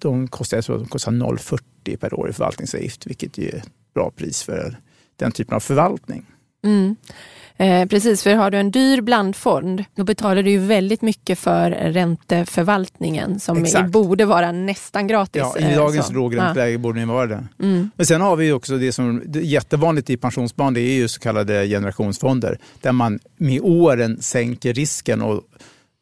De 0.00 0.28
kostar, 0.28 0.56
jag 0.56 0.64
tror 0.64 0.78
de 0.78 0.86
kostar 0.86 1.12
0,40 1.12 1.96
per 1.96 2.14
år 2.20 2.30
i 2.30 2.32
förvaltningsavgift, 2.32 3.06
vilket 3.06 3.38
är 3.38 3.54
ett 3.54 3.70
bra 3.94 4.10
pris 4.16 4.42
för 4.42 4.76
den 5.16 5.32
typen 5.32 5.54
av 5.54 5.60
förvaltning. 5.60 6.26
Mm. 6.64 6.96
Eh, 7.56 7.88
precis, 7.88 8.22
för 8.22 8.34
har 8.34 8.50
du 8.50 8.58
en 8.58 8.70
dyr 8.70 9.00
blandfond 9.00 9.84
då 9.94 10.04
betalar 10.04 10.42
du 10.42 10.50
ju 10.50 10.58
väldigt 10.58 11.02
mycket 11.02 11.38
för 11.38 11.70
ränteförvaltningen 11.70 13.40
som 13.40 13.64
Exakt. 13.64 13.90
borde 13.90 14.24
vara 14.24 14.52
nästan 14.52 15.06
gratis. 15.06 15.42
Ja, 15.42 15.58
I 15.58 15.72
eh, 15.72 15.76
dagens 15.76 16.06
så. 16.06 16.12
lågränteläge 16.12 16.78
borde 16.78 17.00
det 17.00 17.06
vara 17.06 17.26
det. 17.26 17.44
Ja. 17.56 17.64
Mm. 17.64 17.90
Men 17.96 18.06
sen 18.06 18.20
har 18.20 18.36
vi 18.36 18.52
också 18.52 18.76
det 18.76 18.92
som 18.92 19.22
det 19.24 19.38
är 19.38 19.42
jättevanligt 19.42 20.10
i 20.10 20.16
pensionssparande, 20.16 20.80
det 20.80 20.86
är 20.86 20.94
ju 20.94 21.08
så 21.08 21.20
kallade 21.20 21.66
generationsfonder 21.66 22.58
där 22.80 22.92
man 22.92 23.18
med 23.36 23.60
åren 23.62 24.22
sänker 24.22 24.74
risken 24.74 25.22
och 25.22 25.42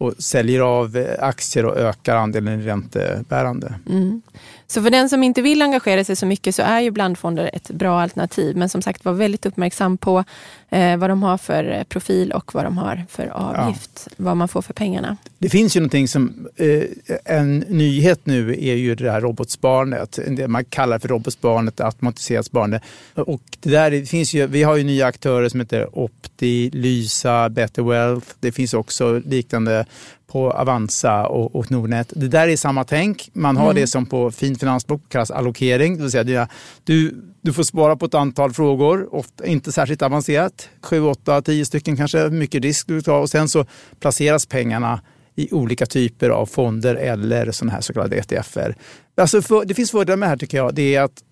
och 0.01 0.15
säljer 0.19 0.61
av 0.61 0.97
eh, 0.97 1.25
aktier 1.25 1.65
och 1.65 1.77
ökar 1.77 2.17
andelen 2.17 2.63
räntebärande. 2.63 3.75
Mm. 3.89 4.23
Så 4.71 4.83
för 4.83 4.91
den 4.91 5.09
som 5.09 5.23
inte 5.23 5.43
vill 5.43 5.63
engagera 5.63 6.05
sig 6.05 6.17
så 6.17 6.27
mycket 6.27 6.55
så 6.55 6.63
är 6.63 6.81
ju 6.81 6.91
blandfonder 6.91 7.51
ett 7.53 7.71
bra 7.71 8.01
alternativ. 8.01 8.57
Men 8.57 8.69
som 8.69 8.83
sagt 8.83 9.05
var 9.05 9.13
väldigt 9.13 9.47
uppmärksam 9.47 9.99
på 9.99 10.25
eh, 10.69 10.97
vad 10.97 11.11
de 11.11 11.23
har 11.23 11.39
för 11.39 11.65
eh, 11.65 11.83
profil 11.83 12.33
och 12.33 12.55
vad 12.55 12.65
de 12.65 12.79
har 12.79 13.05
för 13.09 13.27
avgift. 13.27 14.07
Ja. 14.07 14.13
Vad 14.17 14.37
man 14.37 14.49
får 14.49 14.63
för 14.63 14.75
pengarna. 14.75 15.17
Det 15.39 15.49
finns 15.49 15.77
ju 15.77 15.81
någonting 15.81 16.09
som, 16.09 16.49
eh, 16.57 16.83
en 17.25 17.59
nyhet 17.59 18.21
nu 18.25 18.51
är 18.51 18.75
ju 18.75 18.95
det 18.95 19.11
här 19.11 19.21
robotsparandet. 19.21 20.19
Det 20.27 20.49
man 20.49 20.65
kallar 20.65 20.99
för 20.99 21.09
robotsparandet, 21.09 21.81
automatiserat 21.81 22.47
sparande. 22.47 22.81
Och 23.15 23.43
det 23.61 23.71
där, 23.71 23.91
det 23.91 24.07
finns 24.07 24.35
ju, 24.35 24.47
vi 24.47 24.63
har 24.63 24.77
ju 24.77 24.85
nya 24.85 25.07
aktörer 25.07 25.49
som 25.49 25.61
heter 25.61 25.99
Opti, 25.99 26.71
Lysa, 26.71 27.49
Better 27.49 27.83
Wealth. 27.83 28.27
Det 28.41 28.53
finns 28.53 28.75
också 28.75 29.23
liknande 29.25 29.87
på 30.31 30.51
Avanza 30.51 31.27
och, 31.27 31.57
och 31.57 31.71
Nordnet. 31.71 32.13
Det 32.17 32.29
där 32.29 32.49
är 32.49 32.57
samma 32.57 32.85
tänk. 32.85 33.31
Man 33.33 33.57
har 33.57 33.65
mm. 33.65 33.77
det 33.77 33.87
som 33.87 34.07
på 34.07 34.31
fint 34.31 34.61
finansspråk 34.61 35.03
kallas 35.09 35.31
allokering. 35.31 35.97
Det 35.97 36.03
vill 36.03 36.11
säga, 36.11 36.49
du, 36.85 37.23
du 37.43 37.53
får 37.53 37.63
spara 37.63 37.97
på 37.97 38.07
ett 38.07 38.15
antal 38.15 38.53
frågor, 38.53 39.15
ofta, 39.15 39.47
inte 39.47 39.73
särskilt 39.73 40.03
avancerat. 40.03 40.69
Sju, 40.83 41.03
åtta, 41.03 41.43
tio 41.43 41.65
stycken 41.65 41.97
kanske, 41.97 42.29
mycket 42.29 42.63
risk 42.63 42.87
du 42.87 43.03
tar. 43.03 43.21
Och 43.21 43.31
sen 43.31 43.49
så 43.49 43.67
placeras 44.01 44.47
pengarna 44.47 45.01
i 45.37 45.53
olika 45.53 45.87
typer 45.87 46.31
av 46.31 46.47
fonder 46.47 46.95
eller 46.95 47.53
sådana 47.53 47.73
här 47.73 47.81
så 47.81 47.93
kallade 47.93 48.17
ETFer. 48.17 48.77
Alltså 49.17 49.43
för, 49.43 49.65
det 49.65 49.75
finns 49.75 49.91
fördelar 49.91 50.17
med 50.17 50.27
det 50.27 50.31
här 50.31 50.37
tycker 50.37 50.57
jag. 50.57 50.75
Det 50.75 50.95
är 50.95 51.03
att 51.03 51.23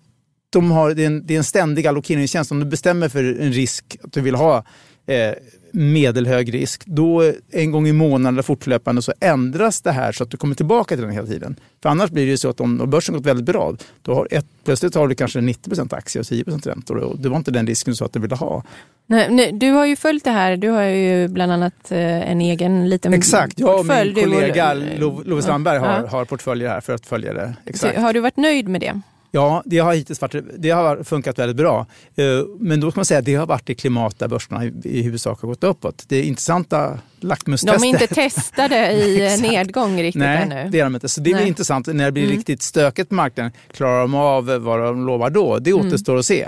de 0.49 0.71
har, 0.71 0.93
det, 0.93 1.03
är 1.03 1.07
en, 1.07 1.25
det 1.25 1.33
är 1.33 1.37
en 1.37 1.43
ständig 1.43 1.87
allokeringstjänst. 1.87 2.51
Om 2.51 2.59
du 2.59 2.65
bestämmer 2.65 3.09
för 3.09 3.23
en 3.23 3.53
risk 3.53 3.97
att 4.03 4.13
du 4.13 4.21
vill 4.21 4.35
ha 4.35 4.63
eh, 5.09 5.33
medelhög 5.71 6.53
risk, 6.53 6.83
då 6.85 7.33
en 7.51 7.71
gång 7.71 7.87
i 7.87 7.93
månaden 7.93 8.35
eller 8.35 8.41
fortlöpande 8.41 9.01
så 9.01 9.13
ändras 9.19 9.81
det 9.81 9.91
här 9.91 10.11
så 10.11 10.23
att 10.23 10.31
du 10.31 10.37
kommer 10.37 10.55
tillbaka 10.55 10.95
till 10.95 11.03
den 11.05 11.13
hela 11.13 11.27
tiden. 11.27 11.55
För 11.81 11.89
annars 11.89 12.09
blir 12.11 12.25
det 12.25 12.31
ju 12.31 12.37
så 12.37 12.49
att 12.49 12.61
om 12.61 12.89
börsen 12.89 13.15
gått 13.15 13.25
väldigt 13.25 13.45
bra, 13.45 13.75
då 14.01 14.15
har 14.15 14.27
ett, 14.31 14.45
plötsligt 14.65 14.95
har 14.95 15.07
du 15.07 15.15
kanske 15.15 15.39
90% 15.39 15.95
aktier 15.95 16.21
och 16.21 16.27
10 16.27 16.43
räntor 16.43 16.97
och 16.97 17.19
det 17.19 17.29
var 17.29 17.37
inte 17.37 17.51
den 17.51 17.67
risken 17.67 17.91
du 17.91 17.95
sa 17.95 18.05
att 18.05 18.13
du 18.13 18.19
ville 18.19 18.35
ha. 18.35 18.63
Nej, 19.05 19.27
nej, 19.29 19.51
du 19.51 19.71
har 19.71 19.85
ju 19.85 19.95
följt 19.95 20.23
det 20.23 20.31
här, 20.31 20.57
du 20.57 20.69
har 20.69 20.83
ju 20.83 21.27
bland 21.27 21.51
annat 21.51 21.91
eh, 21.91 22.31
en 22.31 22.41
egen 22.41 22.89
liten 22.89 23.13
Exakt, 23.13 23.59
jag 23.59 23.79
och 23.79 23.85
min 23.85 24.15
kollega 24.15 24.73
Love 24.73 25.41
Strandberg 25.41 25.77
har, 25.77 25.87
ja. 25.87 26.07
har 26.07 26.25
portföljer 26.25 26.69
här 26.69 26.81
för 26.81 26.93
att 26.93 27.05
följa 27.05 27.33
det. 27.33 27.53
Exakt. 27.65 27.95
Så, 27.95 28.01
har 28.01 28.13
du 28.13 28.19
varit 28.19 28.37
nöjd 28.37 28.67
med 28.67 28.81
det? 28.81 29.01
Ja, 29.31 29.63
det 29.65 29.79
har 29.79 29.93
hittills 29.93 30.21
varit, 30.21 30.43
det 30.57 30.69
har 30.69 31.03
funkat 31.03 31.39
väldigt 31.39 31.57
bra. 31.57 31.85
Eh, 32.15 32.25
men 32.59 32.79
då 32.79 32.91
kan 32.91 32.99
man 32.99 33.05
säga 33.05 33.19
att 33.19 33.25
det 33.25 33.35
har 33.35 33.45
varit 33.45 33.69
i 33.69 33.75
klimat 33.75 34.19
där 34.19 34.27
börserna 34.27 34.65
i 34.83 35.01
huvudsak 35.01 35.41
har 35.41 35.47
gått 35.47 35.63
uppåt. 35.63 36.05
Det 36.07 36.17
är 36.17 36.23
intressanta 36.23 36.99
lackmustestet. 37.19 37.81
De 37.81 37.87
är 37.87 37.89
inte 37.89 38.07
testade 38.07 38.91
i 39.05 39.41
nedgång 39.41 40.01
riktigt 40.01 40.19
Nej, 40.19 40.43
ännu. 40.43 40.55
Nej, 40.55 40.69
det 40.71 40.79
är 40.79 40.83
de 40.83 40.95
inte. 40.95 41.09
Så 41.09 41.21
det 41.21 41.31
är 41.31 41.45
intressant. 41.45 41.87
När 41.87 42.05
det 42.05 42.11
blir 42.11 42.23
mm. 42.23 42.35
riktigt 42.35 42.61
stökigt 42.61 43.09
på 43.09 43.15
marknaden, 43.15 43.51
klarar 43.73 44.01
de 44.01 44.15
av 44.15 44.45
vad 44.45 44.79
de 44.79 45.05
lovar 45.05 45.29
då? 45.29 45.59
Det 45.59 45.71
mm. 45.71 45.87
återstår 45.87 46.13
mm. 46.13 46.19
att 46.19 46.25
se. 46.25 46.47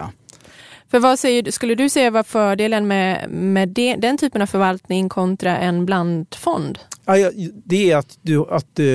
För 0.91 0.99
vad 0.99 1.19
säger, 1.19 1.51
skulle 1.51 1.75
du 1.75 1.89
säga 1.89 2.11
var 2.11 2.23
fördelen 2.23 2.87
med, 2.87 3.29
med 3.29 3.69
det, 3.69 3.95
den 3.95 4.17
typen 4.17 4.41
av 4.41 4.45
förvaltning 4.45 5.09
kontra 5.09 5.57
en 5.57 5.85
blandfond? 5.85 6.79
Ja, 7.05 7.31
det 7.65 7.91
är 7.91 7.97
att, 7.97 8.17
du, 8.21 8.45
att 8.49 8.79
eh, 8.79 8.85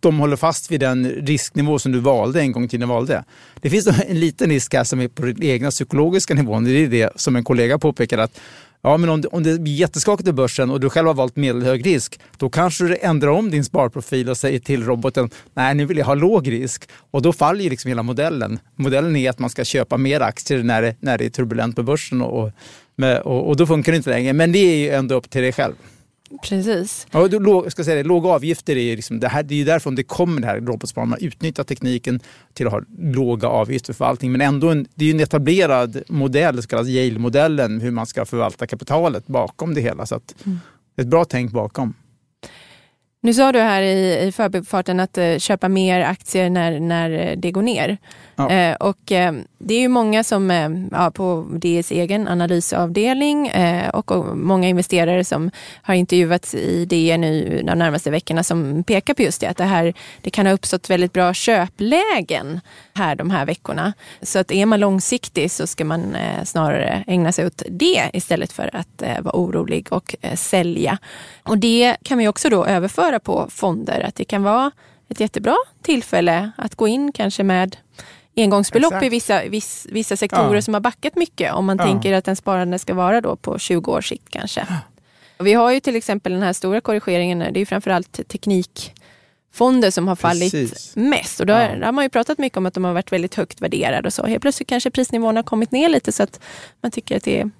de 0.00 0.18
håller 0.18 0.36
fast 0.36 0.70
vid 0.70 0.80
den 0.80 1.08
risknivå 1.08 1.78
som 1.78 1.92
du 1.92 1.98
valde 1.98 2.40
en 2.40 2.52
gång 2.52 2.64
i 2.64 2.68
tiden 2.68 2.88
valde. 2.88 3.24
Det 3.60 3.70
finns 3.70 3.86
en 4.08 4.20
liten 4.20 4.50
risk 4.50 4.74
här 4.74 4.84
som 4.84 5.00
är 5.00 5.08
på 5.08 5.22
den 5.22 5.42
egna 5.42 5.70
psykologiska 5.70 6.34
nivån. 6.34 6.64
Det 6.64 6.70
är 6.70 6.88
det 6.88 7.12
som 7.16 7.36
en 7.36 7.44
kollega 7.44 7.78
påpekade 7.78 8.22
att 8.22 8.40
Ja, 8.82 8.96
men 8.96 9.08
om 9.08 9.20
det, 9.20 9.28
om 9.28 9.42
det 9.42 9.60
blir 9.60 9.74
jätteskakigt 9.74 10.28
i 10.28 10.32
börsen 10.32 10.70
och 10.70 10.80
du 10.80 10.90
själv 10.90 11.06
har 11.06 11.14
valt 11.14 11.36
medelhög 11.36 11.86
risk, 11.86 12.20
då 12.36 12.50
kanske 12.50 12.84
du 12.84 12.96
ändrar 13.00 13.28
om 13.28 13.50
din 13.50 13.64
sparprofil 13.64 14.28
och 14.28 14.36
säger 14.36 14.58
till 14.58 14.84
roboten, 14.84 15.30
nej 15.54 15.74
nu 15.74 15.86
vill 15.86 15.98
jag 15.98 16.06
ha 16.06 16.14
låg 16.14 16.50
risk. 16.50 16.88
Och 17.10 17.22
då 17.22 17.32
faller 17.32 17.64
ju 17.64 17.70
liksom 17.70 17.88
hela 17.88 18.02
modellen. 18.02 18.58
Modellen 18.76 19.16
är 19.16 19.30
att 19.30 19.38
man 19.38 19.50
ska 19.50 19.64
köpa 19.64 19.96
mer 19.96 20.20
aktier 20.20 20.62
när 20.62 20.82
det, 20.82 20.96
när 21.00 21.18
det 21.18 21.24
är 21.24 21.30
turbulent 21.30 21.76
på 21.76 21.82
börsen 21.82 22.22
och, 22.22 22.52
och, 23.24 23.48
och 23.48 23.56
då 23.56 23.66
funkar 23.66 23.92
det 23.92 23.96
inte 23.96 24.10
längre. 24.10 24.32
Men 24.32 24.52
det 24.52 24.58
är 24.58 24.76
ju 24.76 24.90
ändå 24.90 25.14
upp 25.14 25.30
till 25.30 25.42
dig 25.42 25.52
själv. 25.52 25.74
Precis. 26.42 27.06
Ja, 27.10 27.28
då, 27.28 27.38
låg, 27.38 27.72
ska 27.72 27.84
säga 27.84 27.96
det, 27.96 28.08
låga 28.08 28.28
avgifter 28.28 28.76
är, 28.76 28.96
liksom, 28.96 29.20
det, 29.20 29.28
här, 29.28 29.42
det 29.42 29.54
är 29.54 29.58
ju 29.58 29.64
därifrån 29.64 29.94
det 29.94 30.02
kommer 30.02 30.40
det 30.40 30.46
här 30.46 30.60
robotsparandet. 30.60 31.20
Man 31.20 31.28
utnyttjar 31.28 31.64
tekniken 31.64 32.20
till 32.52 32.66
att 32.66 32.72
ha 32.72 32.82
låga 32.98 33.48
avgifter 33.48 33.92
för 33.92 33.98
förvaltning. 33.98 34.32
Men 34.32 34.40
ändå 34.40 34.70
en, 34.70 34.86
det 34.94 35.04
är 35.04 35.14
en 35.14 35.20
etablerad 35.20 36.02
modell, 36.08 36.62
så 36.62 36.68
kallad 36.68 36.88
Yale-modellen, 36.88 37.80
hur 37.80 37.90
man 37.90 38.06
ska 38.06 38.24
förvalta 38.24 38.66
kapitalet 38.66 39.26
bakom 39.26 39.74
det 39.74 39.80
hela. 39.80 40.06
Så 40.06 40.14
att, 40.14 40.34
mm. 40.46 40.58
ett 40.96 41.06
bra 41.06 41.24
tänk 41.24 41.52
bakom. 41.52 41.94
Nu 43.20 43.34
sa 43.34 43.52
du 43.52 43.58
här 43.58 43.82
i, 43.82 44.26
i 44.26 44.32
förbifarten 44.32 45.00
att 45.00 45.18
uh, 45.18 45.38
köpa 45.38 45.68
mer 45.68 46.00
aktier 46.00 46.50
när, 46.50 46.80
när 46.80 47.36
det 47.36 47.50
går 47.50 47.62
ner. 47.62 47.98
Ja. 48.36 48.70
Uh, 48.70 48.76
och 48.76 49.10
uh, 49.10 49.42
det 49.58 49.74
är 49.74 49.80
ju 49.80 49.88
många 49.88 50.24
som 50.24 50.50
ja, 50.92 51.10
på 51.10 51.46
DS 51.50 51.90
egen 51.90 52.28
analysavdelning 52.28 53.52
och, 53.92 54.10
och, 54.10 54.36
många 54.36 54.68
investerare 54.68 55.24
som 55.24 55.50
har 55.82 55.94
intervjuats 55.94 56.54
i 56.54 56.84
DE 56.84 57.16
nu 57.18 57.62
de 57.66 57.78
närmaste 57.78 58.10
veckorna 58.10 58.42
som 58.42 58.84
pekar 58.84 59.14
på 59.14 59.22
just 59.22 59.40
det, 59.40 59.46
att 59.46 59.56
det, 59.56 59.64
här, 59.64 59.94
det 60.22 60.30
kan 60.30 60.46
ha 60.46 60.52
uppstått 60.52 60.90
väldigt 60.90 61.12
bra 61.12 61.34
köplägen 61.34 62.60
här 62.94 63.14
de 63.14 63.30
här 63.30 63.46
veckorna. 63.46 63.92
Så 64.22 64.38
att 64.38 64.50
är 64.50 64.66
man 64.66 64.80
långsiktig 64.80 65.50
så 65.50 65.66
ska 65.66 65.84
man 65.84 66.16
snarare 66.44 67.04
ägna 67.06 67.32
sig 67.32 67.46
åt 67.46 67.62
det 67.68 68.10
istället 68.12 68.52
för 68.52 68.76
att 68.76 69.02
vara 69.20 69.36
orolig 69.36 69.86
och 69.90 70.14
sälja. 70.34 70.98
Och 71.42 71.58
det 71.58 71.96
kan 72.02 72.18
vi 72.18 72.28
också 72.28 72.48
då 72.48 72.66
överföra 72.66 73.07
på 73.18 73.46
fonder, 73.50 74.00
att 74.00 74.14
det 74.14 74.24
kan 74.24 74.42
vara 74.42 74.70
ett 75.08 75.20
jättebra 75.20 75.56
tillfälle 75.82 76.50
att 76.56 76.74
gå 76.74 76.88
in 76.88 77.12
kanske 77.12 77.42
med 77.42 77.76
engångsbelopp 78.36 78.92
Exakt. 78.92 79.06
i 79.06 79.08
vissa, 79.08 79.42
viss, 79.44 79.86
vissa 79.90 80.16
sektorer 80.16 80.54
ja. 80.54 80.62
som 80.62 80.74
har 80.74 80.80
backat 80.80 81.16
mycket 81.16 81.52
om 81.52 81.66
man 81.66 81.76
ja. 81.76 81.84
tänker 81.84 82.12
att 82.12 82.28
en 82.28 82.36
sparande 82.36 82.78
ska 82.78 82.94
vara 82.94 83.20
då 83.20 83.36
på 83.36 83.58
20 83.58 83.92
års 83.92 84.08
sikt 84.08 84.28
kanske. 84.30 84.66
Vi 85.38 85.52
har 85.52 85.72
ju 85.72 85.80
till 85.80 85.96
exempel 85.96 86.32
den 86.32 86.42
här 86.42 86.52
stora 86.52 86.80
korrigeringen, 86.80 87.52
det 87.52 87.60
är 87.60 87.66
framförallt 87.66 88.28
teknikfonder 88.28 89.90
som 89.90 90.08
har 90.08 90.16
fallit 90.16 90.52
Precis. 90.52 90.96
mest. 90.96 91.40
Och 91.40 91.46
då, 91.46 91.52
ja. 91.52 91.84
har 91.84 91.92
man 91.92 92.04
ju 92.04 92.08
pratat 92.08 92.38
mycket 92.38 92.56
om 92.56 92.66
att 92.66 92.74
de 92.74 92.84
har 92.84 92.92
varit 92.92 93.12
väldigt 93.12 93.34
högt 93.34 93.60
värderade 93.60 94.08
och 94.08 94.12
så. 94.12 94.26
Helt 94.26 94.42
plötsligt 94.42 94.68
kanske 94.68 94.90
prisnivån 94.90 95.36
har 95.36 95.42
kommit 95.42 95.72
ner 95.72 95.88
lite 95.88 96.12
så 96.12 96.22
att 96.22 96.40
man 96.80 96.90
tycker 96.90 97.16
att 97.16 97.24
det 97.24 97.40
är 97.40 97.50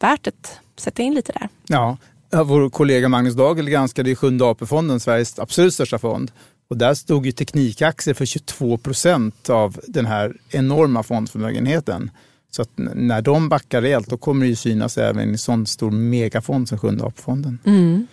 värt 0.00 0.26
att 0.26 0.60
sätta 0.76 1.02
in 1.02 1.14
lite 1.14 1.32
där. 1.32 1.48
Ja, 1.66 1.96
vår 2.30 2.70
kollega 2.70 3.08
Magnus 3.08 3.34
Dagel 3.34 3.70
granskade 3.70 4.10
ju 4.10 4.16
Sjunde 4.16 4.44
AP-fonden, 4.44 5.00
Sveriges 5.00 5.38
absolut 5.38 5.74
största 5.74 5.98
fond. 5.98 6.32
Och 6.70 6.76
där 6.76 6.94
stod 6.94 7.26
ju 7.26 7.32
teknikaktier 7.32 8.14
för 8.14 8.24
22 8.24 8.78
procent 8.78 9.50
av 9.50 9.80
den 9.86 10.06
här 10.06 10.36
enorma 10.50 11.02
fondförmögenheten. 11.02 12.10
Så 12.50 12.62
att 12.62 12.70
när 12.76 13.22
de 13.22 13.48
backar 13.48 13.82
rejält 13.82 14.08
då 14.08 14.16
kommer 14.16 14.44
det 14.44 14.48
ju 14.48 14.56
synas 14.56 14.98
även 14.98 15.28
i 15.28 15.32
en 15.32 15.38
sån 15.38 15.66
stor 15.66 15.90
megafond 15.90 16.68
som 16.68 16.78
Sjunde 16.78 17.04
AP-fonden. 17.04 17.58
Mm. 17.64 18.06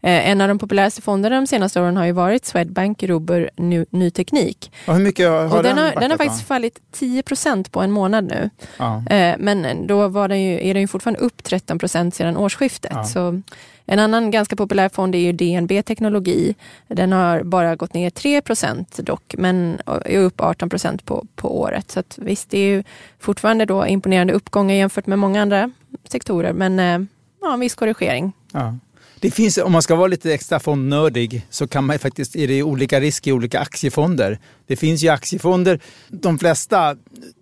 Eh, 0.00 0.30
en 0.30 0.40
av 0.40 0.48
de 0.48 0.58
populäraste 0.58 1.02
fonderna 1.02 1.36
de 1.36 1.46
senaste 1.46 1.80
åren 1.80 1.96
har 1.96 2.04
ju 2.04 2.12
varit 2.12 2.44
Swedbank 2.44 3.02
Robur 3.02 3.50
Ny, 3.56 3.84
Ny 3.90 4.10
Teknik. 4.10 4.72
Och 4.86 4.94
hur 4.94 5.02
mycket 5.02 5.28
har, 5.28 5.56
och 5.56 5.62
den, 5.62 5.76
den, 5.76 5.84
har, 5.84 6.00
den 6.00 6.10
har 6.10 6.18
faktiskt 6.18 6.46
fallit 6.46 6.78
10 6.92 7.22
procent 7.22 7.72
på 7.72 7.80
en 7.80 7.90
månad 7.90 8.24
nu. 8.24 8.50
Ja. 8.76 9.04
Eh, 9.10 9.36
men 9.38 9.86
då 9.86 10.08
var 10.08 10.28
den 10.28 10.42
ju, 10.42 10.68
är 10.68 10.74
den 10.74 10.80
ju 10.80 10.88
fortfarande 10.88 11.20
upp 11.20 11.44
13 11.44 11.78
procent 11.78 12.14
sedan 12.14 12.36
årsskiftet. 12.36 12.92
Ja. 12.94 13.04
Så 13.04 13.42
en 13.90 13.98
annan 13.98 14.30
ganska 14.30 14.56
populär 14.56 14.88
fond 14.88 15.14
är 15.14 15.18
ju 15.18 15.32
DNB 15.32 15.82
Teknologi. 15.82 16.54
Den 16.88 17.12
har 17.12 17.42
bara 17.42 17.76
gått 17.76 17.94
ner 17.94 18.10
3 18.10 18.40
procent 18.40 18.96
dock, 18.96 19.34
men 19.38 19.80
är 20.04 20.18
upp 20.18 20.40
18 20.40 20.68
procent 20.68 21.04
på, 21.04 21.26
på 21.36 21.60
året. 21.60 21.90
Så 21.90 22.00
att 22.00 22.18
visst, 22.22 22.50
det 22.50 22.58
är 22.58 22.76
ju 22.76 22.84
fortfarande 23.18 23.64
då 23.64 23.86
imponerande 23.86 24.32
uppgångar 24.32 24.74
jämfört 24.74 25.06
med 25.06 25.18
många 25.18 25.42
andra 25.42 25.70
sektorer, 26.08 26.52
men 26.52 26.78
eh, 26.78 27.08
ja, 27.40 27.54
en 27.54 27.60
viss 27.60 27.74
korrigering. 27.74 28.32
Ja. 28.52 28.76
Det 29.20 29.30
finns, 29.30 29.58
om 29.58 29.72
man 29.72 29.82
ska 29.82 29.94
vara 29.94 30.06
lite 30.06 30.34
extra 30.34 30.60
fondnördig 30.60 31.46
så 31.50 31.66
kan 31.68 31.84
man 31.84 31.98
faktiskt, 31.98 32.36
är 32.36 32.48
det 32.48 32.62
olika 32.62 33.00
risk 33.00 33.26
i 33.26 33.32
olika 33.32 33.60
aktiefonder. 33.60 34.38
Det 34.66 34.76
finns 34.76 35.02
ju 35.02 35.08
aktiefonder, 35.08 35.80
de 36.08 36.38
flesta 36.38 36.96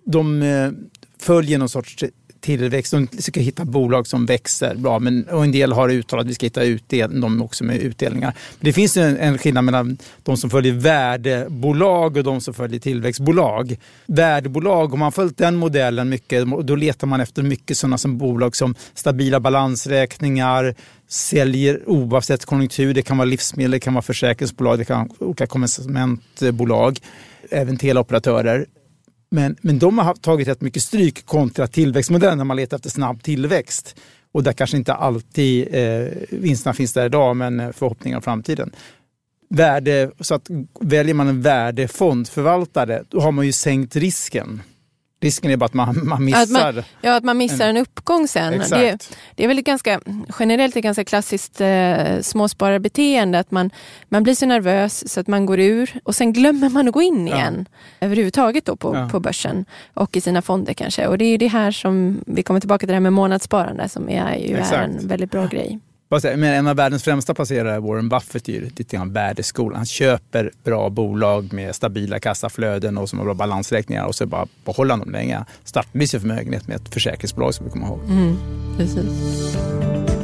de 0.04 0.42
eh, 0.42 0.70
följer 1.20 1.58
någon 1.58 1.68
sorts 1.68 2.04
tillväxt. 2.46 2.92
De 2.92 3.08
ska 3.18 3.40
hitta 3.40 3.64
bolag 3.64 4.06
som 4.06 4.26
växer 4.26 4.74
bra. 4.74 4.98
Men, 4.98 5.24
och 5.24 5.44
en 5.44 5.52
del 5.52 5.72
har 5.72 5.88
uttalat 5.88 6.24
att 6.24 6.30
vi 6.30 6.34
ska 6.34 6.46
hitta 6.46 6.62
utdel, 6.62 7.20
de 7.20 7.42
också 7.42 7.64
med 7.64 7.76
utdelningar. 7.76 8.34
Men 8.58 8.64
det 8.64 8.72
finns 8.72 8.96
en, 8.96 9.16
en 9.16 9.38
skillnad 9.38 9.64
mellan 9.64 9.98
de 10.22 10.36
som 10.36 10.50
följer 10.50 10.72
värdebolag 10.72 12.16
och 12.16 12.24
de 12.24 12.40
som 12.40 12.54
följer 12.54 12.80
tillväxtbolag. 12.80 13.76
Värdebolag, 14.06 14.94
om 14.94 14.98
man 14.98 15.12
följt 15.12 15.38
den 15.38 15.56
modellen 15.56 16.08
mycket, 16.08 16.46
då 16.64 16.74
letar 16.76 17.06
man 17.06 17.20
efter 17.20 17.42
mycket 17.42 17.76
sådana 17.76 17.98
som 17.98 18.18
bolag 18.18 18.56
som 18.56 18.74
stabila 18.94 19.40
balansräkningar, 19.40 20.74
säljer 21.08 21.82
oavsett 21.86 22.44
konjunktur. 22.44 22.94
Det 22.94 23.02
kan 23.02 23.16
vara 23.16 23.24
livsmedel, 23.24 23.70
det 23.70 23.80
kan 23.80 23.94
vara 23.94 24.02
försäkringsbolag, 24.02 24.78
det 24.78 24.84
kan 24.84 24.98
vara 24.98 25.28
olika 25.28 25.46
konsumentbolag, 25.46 26.98
även 27.50 27.76
teleoperatörer. 27.76 28.66
Men, 29.36 29.56
men 29.60 29.78
de 29.78 29.98
har 29.98 30.14
tagit 30.14 30.48
rätt 30.48 30.60
mycket 30.60 30.82
stryk 30.82 31.26
kontra 31.26 31.66
tillväxtmodellen 31.66 32.38
när 32.38 32.44
man 32.44 32.56
letar 32.56 32.76
efter 32.76 32.90
snabb 32.90 33.22
tillväxt. 33.22 33.96
Och 34.32 34.42
där 34.42 34.52
kanske 34.52 34.76
inte 34.76 34.94
alltid 34.94 35.74
eh, 35.74 36.08
vinsterna 36.30 36.74
finns 36.74 36.92
där 36.92 37.06
idag, 37.06 37.36
men 37.36 37.72
förhoppningar 37.72 38.16
om 38.16 38.22
framtiden. 38.22 38.72
Värde, 39.48 40.10
så 40.20 40.34
att 40.34 40.48
väljer 40.80 41.14
man 41.14 41.28
en 41.28 41.42
värdefondförvaltare, 41.42 43.02
då 43.08 43.20
har 43.20 43.32
man 43.32 43.46
ju 43.46 43.52
sänkt 43.52 43.96
risken. 43.96 44.62
Risken 45.26 45.50
är 45.50 45.56
bara 45.56 45.66
att 45.66 45.74
man, 45.74 46.00
man 46.02 46.24
missar. 46.24 46.42
Att 46.42 46.50
man, 46.50 46.84
ja, 47.00 47.16
att 47.16 47.24
man 47.24 47.38
missar 47.38 47.64
en, 47.64 47.76
en 47.76 47.82
uppgång 47.82 48.28
sen. 48.28 48.58
Det, 48.58 48.98
det, 49.34 49.44
är 49.44 49.48
väl 49.48 49.58
ett 49.58 49.64
ganska, 49.64 50.00
generellt 50.38 50.76
ett 50.76 50.82
ganska 50.82 51.04
klassiskt 51.04 51.60
eh, 51.60 52.20
småspararbeteende 52.20 53.38
att 53.38 53.50
man, 53.50 53.70
man 54.08 54.22
blir 54.22 54.34
så 54.34 54.46
nervös 54.46 55.12
så 55.12 55.20
att 55.20 55.26
man 55.26 55.46
går 55.46 55.60
ur 55.60 55.90
och 56.04 56.14
sen 56.14 56.32
glömmer 56.32 56.68
man 56.68 56.88
att 56.88 56.94
gå 56.94 57.02
in 57.02 57.28
igen 57.28 57.68
ja. 57.70 58.06
överhuvudtaget 58.06 58.64
då 58.64 58.76
på, 58.76 58.94
ja. 58.94 59.08
på 59.08 59.20
börsen 59.20 59.64
och 59.94 60.16
i 60.16 60.20
sina 60.20 60.42
fonder 60.42 60.74
kanske. 60.74 61.06
Och 61.06 61.18
det 61.18 61.24
är 61.24 61.38
det 61.38 61.48
här 61.48 61.70
som, 61.70 62.20
vi 62.26 62.42
kommer 62.42 62.60
tillbaka 62.60 62.78
till 62.78 62.88
det 62.88 62.94
här 62.94 63.00
med 63.00 63.12
månadssparande 63.12 63.88
som 63.88 64.08
är 64.08 64.36
ju 64.36 64.56
är 64.56 64.82
en 64.82 65.08
väldigt 65.08 65.30
bra 65.30 65.46
grej. 65.46 65.80
Men 66.08 66.44
en 66.44 66.66
av 66.66 66.76
världens 66.76 67.02
främsta 67.02 67.34
placerare, 67.34 67.80
Warren 67.80 68.08
Buffett, 68.08 68.48
är 68.48 68.52
ju 68.52 68.60
lite 68.60 68.96
grann 68.96 69.12
värdeskolan. 69.12 69.76
Han 69.76 69.86
köper 69.86 70.50
bra 70.64 70.90
bolag 70.90 71.52
med 71.52 71.74
stabila 71.74 72.20
kassaflöden 72.20 72.98
och 72.98 73.08
som 73.08 73.18
har 73.18 73.26
bra 73.26 73.34
balansräkningar 73.34 74.04
och 74.04 74.14
så 74.14 74.26
bara 74.26 74.46
behåller 74.64 74.90
han 74.90 75.00
dem 75.00 75.10
länge. 75.10 75.44
Startar 75.64 76.06
sin 76.06 76.20
förmögenhet 76.20 76.68
med 76.68 76.76
ett 76.76 76.94
försäkringsbolag 76.94 77.54
som 77.54 77.64
vi 77.64 77.72
kommer 77.72 77.86
ihåg. 77.86 78.00
Mm, 78.08 78.36
precis. 78.76 80.15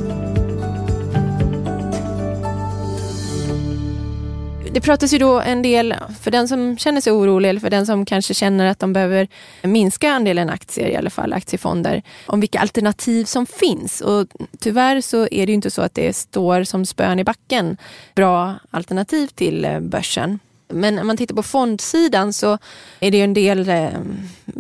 Det 4.73 4.81
pratas 4.81 5.13
ju 5.13 5.19
då 5.19 5.41
en 5.41 5.63
del, 5.63 5.95
för 6.21 6.31
den 6.31 6.49
som 6.49 6.79
känner 6.79 7.01
sig 7.01 7.13
orolig 7.13 7.49
eller 7.49 7.61
för 7.61 7.71
den 7.71 7.87
som 7.87 8.05
kanske 8.05 8.35
känner 8.35 8.67
att 8.67 8.79
de 8.79 8.93
behöver 8.93 9.29
minska 9.63 10.13
andelen 10.13 10.51
aktier, 10.51 10.89
i 10.89 10.97
alla 10.97 11.11
fall 11.11 11.33
aktiefonder, 11.33 12.03
om 12.27 12.41
vilka 12.41 12.61
alternativ 12.61 13.25
som 13.25 13.47
finns. 13.47 14.01
Och 14.01 14.27
tyvärr 14.59 15.01
så 15.01 15.23
är 15.23 15.47
det 15.47 15.53
ju 15.53 15.55
inte 15.55 15.71
så 15.71 15.83
att 15.83 15.95
det 15.95 16.17
står 16.17 16.65
som 16.65 16.87
spön 16.87 17.19
i 17.19 17.25
backen 17.25 17.77
bra 18.15 18.55
alternativ 18.71 19.27
till 19.27 19.65
eh, 19.65 19.81
börsen. 19.81 20.39
Men 20.69 20.99
om 20.99 21.07
man 21.07 21.17
tittar 21.17 21.35
på 21.35 21.43
fondsidan 21.43 22.33
så 22.33 22.59
är 23.01 23.11
det 23.11 23.21
en 23.21 23.35
del 23.35 23.69
eh, 23.69 23.85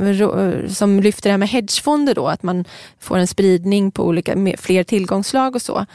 eh, 0.09 0.69
som 0.69 1.00
lyfter 1.00 1.28
det 1.28 1.33
här 1.33 1.38
med 1.38 1.49
hedgefonder 1.49 2.14
då, 2.14 2.28
att 2.28 2.42
man 2.42 2.64
får 3.00 3.19
en 3.19 3.26
spridning 3.26 3.90
på 3.90 4.04
olika, 4.04 4.57
fler 4.59 4.85
tillgångslag 4.85 5.54
och 5.54 5.62
så. 5.62 5.87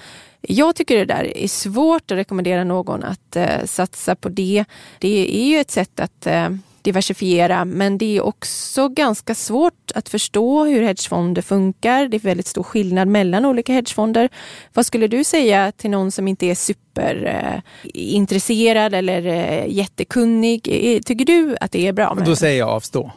Jag 0.42 0.76
tycker 0.76 0.98
det 0.98 1.06
där 1.06 1.38
är 1.38 1.48
svårt 1.48 2.12
att 2.12 2.18
rekommendera 2.18 2.64
någon 2.64 3.04
att 3.04 3.36
eh, 3.36 3.66
satsa 3.66 4.16
på 4.16 4.30
det. 4.30 4.66
Det 5.00 5.42
är 5.42 5.46
ju 5.46 5.60
ett 5.60 5.72
sätt 5.72 6.00
att 6.00 6.28
eh, 6.28 6.50
diversifiera 6.82 7.66
men 7.66 7.98
det 7.98 8.18
är 8.18 8.22
också 8.22 8.90
ganska 8.90 9.36
svårt 9.36 9.92
att 9.96 10.10
förstå 10.10 10.66
hur 10.66 10.82
hedgefonder 10.82 11.42
funkar. 11.42 12.08
Det 12.08 12.18
är 12.18 12.20
väldigt 12.20 12.48
stor 12.48 12.64
skillnad 12.64 13.08
mellan 13.08 13.46
olika 13.46 13.74
hedgefonder. 13.74 14.30
Vad 14.74 14.86
skulle 14.86 15.08
du 15.08 15.24
säga 15.24 15.72
till 15.72 15.90
någon 15.90 16.12
som 16.12 16.28
inte 16.28 16.46
är 16.46 16.56
superintresserad 16.56 18.94
eh, 18.94 19.00
eller 19.00 19.26
eh, 19.26 19.66
jättekunnig? 19.68 20.64
Tycker 21.06 21.26
du 21.26 21.58
att 21.62 21.72
det 21.72 21.88
är 21.88 21.94
bra? 21.94 22.16
Med 22.16 22.26
Då 22.26 22.36
säger 22.36 22.60
jag 22.60 22.70
avstå. 22.70 23.12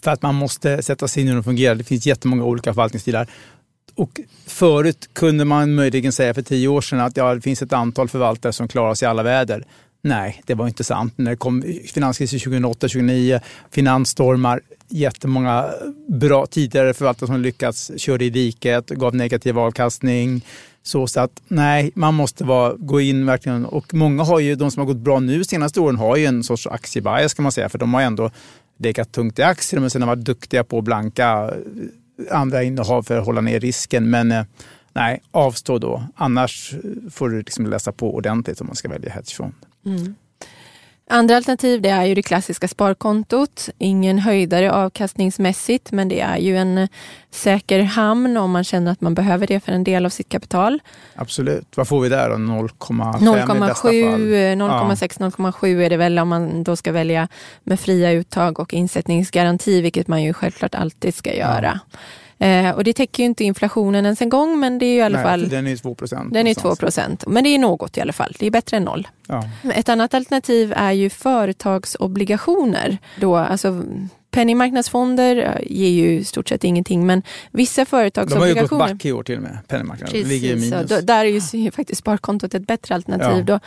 För 0.00 0.10
att 0.10 0.22
man 0.22 0.34
måste 0.34 0.82
sätta 0.82 1.08
sig 1.08 1.22
in 1.22 1.26
i 1.26 1.30
hur 1.30 1.36
de 1.36 1.44
fungerar. 1.44 1.74
Det 1.74 1.84
finns 1.84 2.06
jättemånga 2.06 2.44
olika 2.44 2.72
förvaltningsstilar. 2.72 3.28
Och 3.98 4.20
förut 4.46 5.08
kunde 5.12 5.44
man 5.44 5.74
möjligen 5.74 6.12
säga 6.12 6.34
för 6.34 6.42
tio 6.42 6.68
år 6.68 6.80
sedan 6.80 7.00
att 7.00 7.16
ja, 7.16 7.34
det 7.34 7.40
finns 7.40 7.62
ett 7.62 7.72
antal 7.72 8.08
förvaltare 8.08 8.52
som 8.52 8.68
klarar 8.68 8.94
sig 8.94 9.06
i 9.06 9.08
alla 9.08 9.22
väder. 9.22 9.64
Nej, 10.02 10.42
det 10.46 10.54
var 10.54 10.68
inte 10.68 10.84
sant. 10.84 11.14
När 11.16 11.30
det 11.30 11.36
kom 11.36 11.64
finanskrisen 11.86 12.38
2008-2009, 12.38 13.40
finansstormar, 13.70 14.60
jättemånga 14.88 15.70
bra 16.08 16.46
tidigare 16.46 16.94
förvaltare 16.94 17.26
som 17.26 17.40
lyckats 17.40 17.92
körde 17.96 18.24
i 18.24 18.30
diket, 18.30 18.88
gav 18.88 19.14
negativ 19.14 19.58
avkastning. 19.58 20.44
Så, 20.82 21.06
så 21.06 21.20
att 21.20 21.42
nej, 21.48 21.90
man 21.94 22.14
måste 22.14 22.44
vara, 22.44 22.74
gå 22.78 23.00
in 23.00 23.26
verkligen. 23.26 23.64
Och 23.64 23.94
många 23.94 24.22
har 24.22 24.40
ju, 24.40 24.54
de 24.54 24.70
som 24.70 24.80
har 24.80 24.86
gått 24.86 24.96
bra 24.96 25.20
nu 25.20 25.44
senaste 25.44 25.80
åren 25.80 25.96
har 25.96 26.16
ju 26.16 26.26
en 26.26 26.42
sorts 26.42 26.66
aktiebias 26.66 27.34
kan 27.34 27.42
man 27.42 27.52
säga, 27.52 27.68
för 27.68 27.78
de 27.78 27.94
har 27.94 28.02
ändå 28.02 28.30
legat 28.78 29.12
tungt 29.12 29.38
i 29.38 29.42
aktier 29.42 29.80
men 29.80 29.90
sen 29.90 30.02
har 30.02 30.06
varit 30.06 30.24
duktiga 30.24 30.64
på 30.64 30.80
blanka 30.80 31.50
andra 32.30 32.62
innehav 32.62 33.02
för 33.02 33.18
att 33.18 33.26
hålla 33.26 33.40
ner 33.40 33.60
risken. 33.60 34.10
Men 34.10 34.32
eh, 34.32 34.44
nej, 34.92 35.22
avstå 35.30 35.78
då. 35.78 36.02
Annars 36.16 36.74
eh, 36.74 37.10
får 37.10 37.28
du 37.28 37.38
liksom 37.38 37.66
läsa 37.66 37.92
på 37.92 38.14
ordentligt 38.14 38.60
om 38.60 38.66
man 38.66 38.76
ska 38.76 38.88
välja 38.88 39.12
hedgefond. 39.12 39.54
Mm. 39.86 40.14
Andra 41.10 41.36
alternativ 41.36 41.82
det 41.82 41.88
är 41.88 42.04
ju 42.04 42.14
det 42.14 42.22
klassiska 42.22 42.68
sparkontot. 42.68 43.68
Ingen 43.78 44.18
höjdare 44.18 44.72
avkastningsmässigt 44.72 45.92
men 45.92 46.08
det 46.08 46.20
är 46.20 46.36
ju 46.36 46.56
en 46.56 46.88
säker 47.30 47.82
hamn 47.82 48.36
om 48.36 48.50
man 48.50 48.64
känner 48.64 48.92
att 48.92 49.00
man 49.00 49.14
behöver 49.14 49.46
det 49.46 49.60
för 49.60 49.72
en 49.72 49.84
del 49.84 50.06
av 50.06 50.10
sitt 50.10 50.28
kapital. 50.28 50.80
Absolut. 51.14 51.76
Vad 51.76 51.88
får 51.88 52.00
vi 52.00 52.08
där? 52.08 52.30
0,5 52.30 53.18
0,6, 53.18 55.18
0,7 55.18 55.80
är 55.80 55.90
det 55.90 55.96
väl 55.96 56.18
om 56.18 56.28
man 56.28 56.64
då 56.64 56.76
ska 56.76 56.92
välja 56.92 57.28
med 57.64 57.80
fria 57.80 58.10
uttag 58.10 58.60
och 58.60 58.74
insättningsgaranti 58.74 59.80
vilket 59.80 60.08
man 60.08 60.22
ju 60.22 60.32
självklart 60.32 60.74
alltid 60.74 61.14
ska 61.14 61.34
göra. 61.34 61.80
Ja. 61.92 61.98
Eh, 62.38 62.70
och 62.70 62.84
det 62.84 62.92
täcker 62.92 63.22
ju 63.22 63.26
inte 63.26 63.44
inflationen 63.44 64.04
ens 64.04 64.22
en 64.22 64.28
gång, 64.28 64.60
men 64.60 64.78
det 64.78 64.86
är 64.86 64.92
ju 64.92 64.96
i 64.96 65.02
alla 65.02 65.18
Nej, 65.18 65.26
fall... 65.26 65.48
Den 65.48 65.66
är 65.66 65.76
2 65.76 65.94
procent. 65.94 66.32
Den 66.34 66.46
är 66.46 66.54
2 66.54 66.76
procent, 66.76 67.24
men 67.26 67.44
det 67.44 67.50
är 67.50 67.58
något 67.58 67.96
i 67.96 68.00
alla 68.00 68.12
fall. 68.12 68.36
Det 68.38 68.46
är 68.46 68.50
bättre 68.50 68.76
än 68.76 68.84
noll. 68.84 69.08
Ja. 69.28 69.44
Ett 69.74 69.88
annat 69.88 70.14
alternativ 70.14 70.72
är 70.76 70.92
ju 70.92 71.10
företagsobligationer. 71.10 72.98
Då, 73.20 73.36
alltså 73.36 73.82
Penningmarknadsfonder 74.30 75.36
eh, 75.36 75.72
ger 75.76 75.88
ju 75.88 76.18
i 76.18 76.24
stort 76.24 76.48
sett 76.48 76.64
ingenting 76.64 77.06
men 77.06 77.22
vissa 77.50 77.84
företagsobligationer... 77.84 78.54
De 78.54 78.60
har 78.60 78.64
ju 78.64 78.68
gått 78.68 78.78
back 78.78 79.04
i 79.04 79.12
år 79.12 79.22
till 79.22 79.36
och 79.36 79.42
med, 79.42 79.58
penningmarknaden. 79.68 80.22
Precis. 80.22 80.70
Då, 80.88 81.00
där 81.00 81.24
är 81.24 81.56
ju 81.56 81.70
faktiskt 81.70 82.00
sparkontot 82.00 82.54
ett 82.54 82.66
bättre 82.66 82.94
alternativ. 82.94 83.44
Ja. 83.48 83.54
Då. 83.54 83.60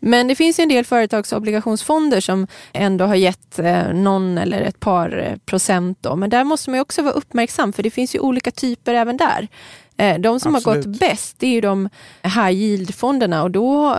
Men 0.00 0.28
det 0.28 0.34
finns 0.34 0.58
en 0.58 0.68
del 0.68 0.84
företagsobligationsfonder 0.84 2.20
som 2.20 2.46
ändå 2.72 3.04
har 3.04 3.14
gett 3.14 3.58
eh, 3.58 3.92
någon 3.92 4.38
eller 4.38 4.60
ett 4.60 4.80
par 4.80 5.18
eh, 5.18 5.36
procent. 5.36 5.98
Då. 6.00 6.16
Men 6.16 6.30
där 6.30 6.44
måste 6.44 6.70
man 6.70 6.80
också 6.80 7.02
vara 7.02 7.14
uppmärksam 7.14 7.72
för 7.72 7.82
det 7.82 7.90
finns 7.90 8.14
ju 8.14 8.18
olika 8.18 8.50
typer 8.50 8.94
även 8.94 9.16
där. 9.16 9.48
Eh, 9.96 10.18
de 10.18 10.40
som 10.40 10.54
Absolut. 10.54 10.84
har 10.84 10.90
gått 10.90 11.00
bäst 11.00 11.36
det 11.38 11.46
är 11.46 11.50
ju 11.50 11.60
de 11.60 11.88
high 12.22 12.52
yield-fonderna 12.52 13.42
och 13.42 13.50
då, 13.50 13.96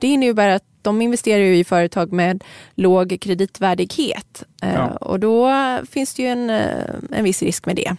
det 0.00 0.06
innebär 0.06 0.48
att 0.48 0.64
de 0.84 1.02
investerar 1.02 1.44
ju 1.44 1.56
i 1.56 1.64
företag 1.64 2.12
med 2.12 2.44
låg 2.74 3.18
kreditvärdighet 3.20 4.44
eh, 4.62 4.74
ja. 4.74 4.90
och 4.90 5.20
då 5.20 5.52
finns 5.90 6.14
det 6.14 6.22
ju 6.22 6.28
en, 6.28 6.50
eh, 6.50 6.94
en 7.10 7.24
viss 7.24 7.42
risk 7.42 7.66
med 7.66 7.76
det. 7.76 7.96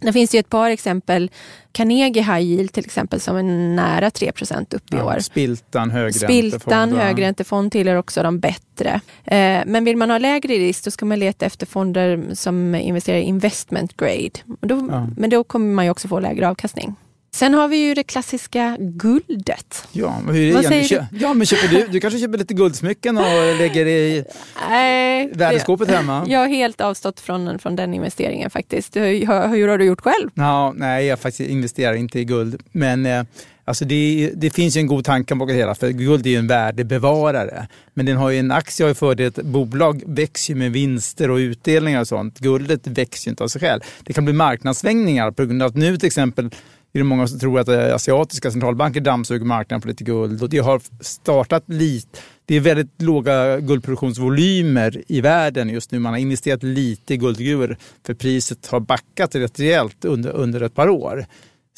Det 0.00 0.12
finns 0.12 0.34
ju 0.34 0.38
ett 0.38 0.48
par 0.48 0.70
exempel. 0.70 1.30
Carnegie 1.72 2.22
High 2.22 2.40
Yield 2.40 2.72
till 2.72 2.84
exempel 2.84 3.20
som 3.20 3.36
är 3.36 3.42
nära 3.42 4.10
3% 4.10 4.74
upp 4.74 4.94
i 4.94 4.96
ja, 4.96 5.04
år. 5.04 5.18
Spiltan 5.20 5.90
högräntefond. 5.90 6.30
Spiltan 6.30 6.92
högräntefond 6.92 7.72
tillhör 7.72 7.96
också 7.96 8.22
de 8.22 8.40
bättre. 8.40 9.00
Eh, 9.24 9.62
men 9.66 9.84
vill 9.84 9.96
man 9.96 10.10
ha 10.10 10.18
lägre 10.18 10.54
risk 10.54 10.84
då 10.84 10.90
ska 10.90 11.06
man 11.06 11.18
leta 11.18 11.46
efter 11.46 11.66
fonder 11.66 12.24
som 12.32 12.74
investerar 12.74 13.18
i 13.18 13.22
investment 13.22 13.96
grade. 13.96 14.30
Då, 14.60 14.88
ja. 14.90 15.08
Men 15.16 15.30
då 15.30 15.44
kommer 15.44 15.74
man 15.74 15.84
ju 15.84 15.90
också 15.90 16.08
få 16.08 16.20
lägre 16.20 16.48
avkastning. 16.48 16.96
Sen 17.30 17.54
har 17.54 17.68
vi 17.68 17.76
ju 17.76 17.94
det 17.94 18.02
klassiska 18.02 18.76
guldet. 18.80 19.88
Ja, 19.92 20.20
men 20.24 20.34
hur 20.34 20.62
säger 20.62 20.88
du? 20.88 21.18
Ja, 21.18 21.34
men 21.34 21.46
köper 21.46 21.68
du, 21.68 21.86
du 21.86 22.00
kanske 22.00 22.20
köper 22.20 22.38
lite 22.38 22.54
guldsmycken 22.54 23.18
och 23.18 23.56
lägger 23.58 23.86
i 23.86 24.24
Nej, 24.68 25.30
värdeskåpet 25.34 25.88
hemma? 25.88 26.24
Jag 26.28 26.40
har 26.40 26.48
helt 26.48 26.80
avstått 26.80 27.20
från, 27.20 27.58
från 27.58 27.76
den 27.76 27.94
investeringen 27.94 28.50
faktiskt. 28.50 28.96
Hur, 28.96 29.48
hur 29.48 29.68
har 29.68 29.78
du 29.78 29.84
gjort 29.84 30.00
själv? 30.00 30.30
Ja, 30.34 30.72
nej, 30.76 31.06
jag 31.06 31.18
faktiskt 31.18 31.50
investerar 31.50 31.94
inte 31.94 32.20
i 32.20 32.24
guld. 32.24 32.62
Men 32.72 33.06
eh, 33.06 33.22
Alltså 33.68 33.84
det, 33.84 34.32
det, 34.34 34.50
finns 34.50 34.76
ju 34.76 34.80
en 34.80 34.86
god 34.86 35.04
tanke 35.04 35.34
bakom 35.34 35.48
det 35.48 35.54
hela, 35.54 35.74
för 35.74 35.90
guld 35.90 36.26
är 36.26 36.30
ju 36.30 36.36
en 36.36 36.46
värdebevarare. 36.46 37.68
Men 37.94 38.06
den 38.06 38.16
har 38.16 38.30
ju 38.30 38.38
en 38.38 38.50
aktie 38.50 38.84
har 38.84 38.88
ju 38.88 38.94
fördel 38.94 39.32
bolag 39.42 40.02
växer 40.06 40.54
med 40.54 40.72
vinster 40.72 41.30
och 41.30 41.36
utdelningar 41.36 42.00
och 42.00 42.08
sånt. 42.08 42.38
Guldet 42.38 42.86
växer 42.86 43.28
ju 43.28 43.30
inte 43.30 43.44
av 43.44 43.48
sig 43.48 43.60
själv. 43.60 43.80
Det 44.02 44.12
kan 44.12 44.24
bli 44.24 44.34
marknadssvängningar 44.34 45.30
på 45.30 45.44
grund 45.44 45.62
av 45.62 45.68
att 45.68 45.76
nu 45.76 45.96
till 45.96 46.06
exempel 46.06 46.50
är 46.92 46.98
det 46.98 47.04
många 47.04 47.26
som 47.26 47.38
tror 47.38 47.60
att 47.60 47.68
eh, 47.68 47.94
asiatiska 47.94 48.50
centralbanker 48.50 49.00
dammsuger 49.00 49.46
marknaden 49.46 49.80
på 49.80 49.88
lite 49.88 50.04
guld. 50.04 50.42
Och 50.42 50.48
det 50.48 50.58
har 50.58 50.80
startat 51.00 51.64
lite. 51.66 52.18
Det 52.46 52.54
är 52.54 52.60
väldigt 52.60 53.02
låga 53.02 53.60
guldproduktionsvolymer 53.60 55.02
i 55.08 55.20
världen 55.20 55.68
just 55.68 55.92
nu. 55.92 55.98
Man 55.98 56.12
har 56.12 56.20
investerat 56.20 56.62
lite 56.62 57.14
i 57.14 57.16
guldgruvor 57.16 57.76
för 58.06 58.14
priset 58.14 58.66
har 58.66 58.80
backat 58.80 59.34
rätt 59.34 59.60
rejält 59.60 60.04
under, 60.04 60.30
under 60.30 60.60
ett 60.60 60.74
par 60.74 60.88
år. 60.88 61.26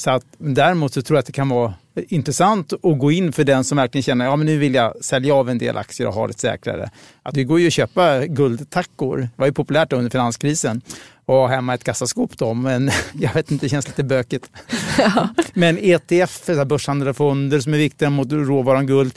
Så 0.01 0.11
att, 0.11 0.25
däremot 0.39 0.93
så 0.93 1.03
tror 1.03 1.17
jag 1.17 1.21
att 1.21 1.27
det 1.27 1.33
kan 1.33 1.49
vara 1.49 1.75
intressant 1.95 2.73
att 2.73 2.99
gå 2.99 3.13
in 3.13 3.33
för 3.33 3.45
den 3.45 3.65
som 3.65 3.77
verkligen 3.77 4.03
känner 4.03 4.25
att 4.25 4.31
ja, 4.31 4.37
nu 4.37 4.59
vill 4.59 4.75
jag 4.75 5.05
sälja 5.05 5.35
av 5.35 5.51
en 5.51 5.59
del 5.59 5.77
aktier 5.77 6.09
och 6.09 6.15
ha 6.15 6.27
det 6.27 6.39
säkrare. 6.39 6.91
Att 7.23 7.35
det 7.35 7.45
går 7.45 7.61
ju 7.61 7.67
att 7.67 7.73
köpa 7.73 8.27
guldtackor. 8.27 9.19
Det 9.19 9.31
var 9.37 9.47
ju 9.47 9.53
populärt 9.53 9.93
under 9.93 10.11
finanskrisen 10.11 10.83
och 11.25 11.49
hemma 11.49 11.75
ett 11.75 11.85
kassaskåp 11.85 12.39
då, 12.39 12.55
men 12.55 12.91
jag 13.13 13.35
vet 13.35 13.51
inte, 13.51 13.65
det 13.65 13.71
känns 13.71 13.87
lite 13.89 14.05
bökigt. 14.05 14.51
Ja. 14.99 15.29
Men 15.55 15.79
ETF, 15.79 16.47
börshandlade 16.67 17.15
fonder 17.15 17.61
som 17.61 17.75
är 17.75 17.79
viktiga 17.79 18.11
mot 18.11 18.33
råvaran 18.33 18.87
guld. 18.87 19.15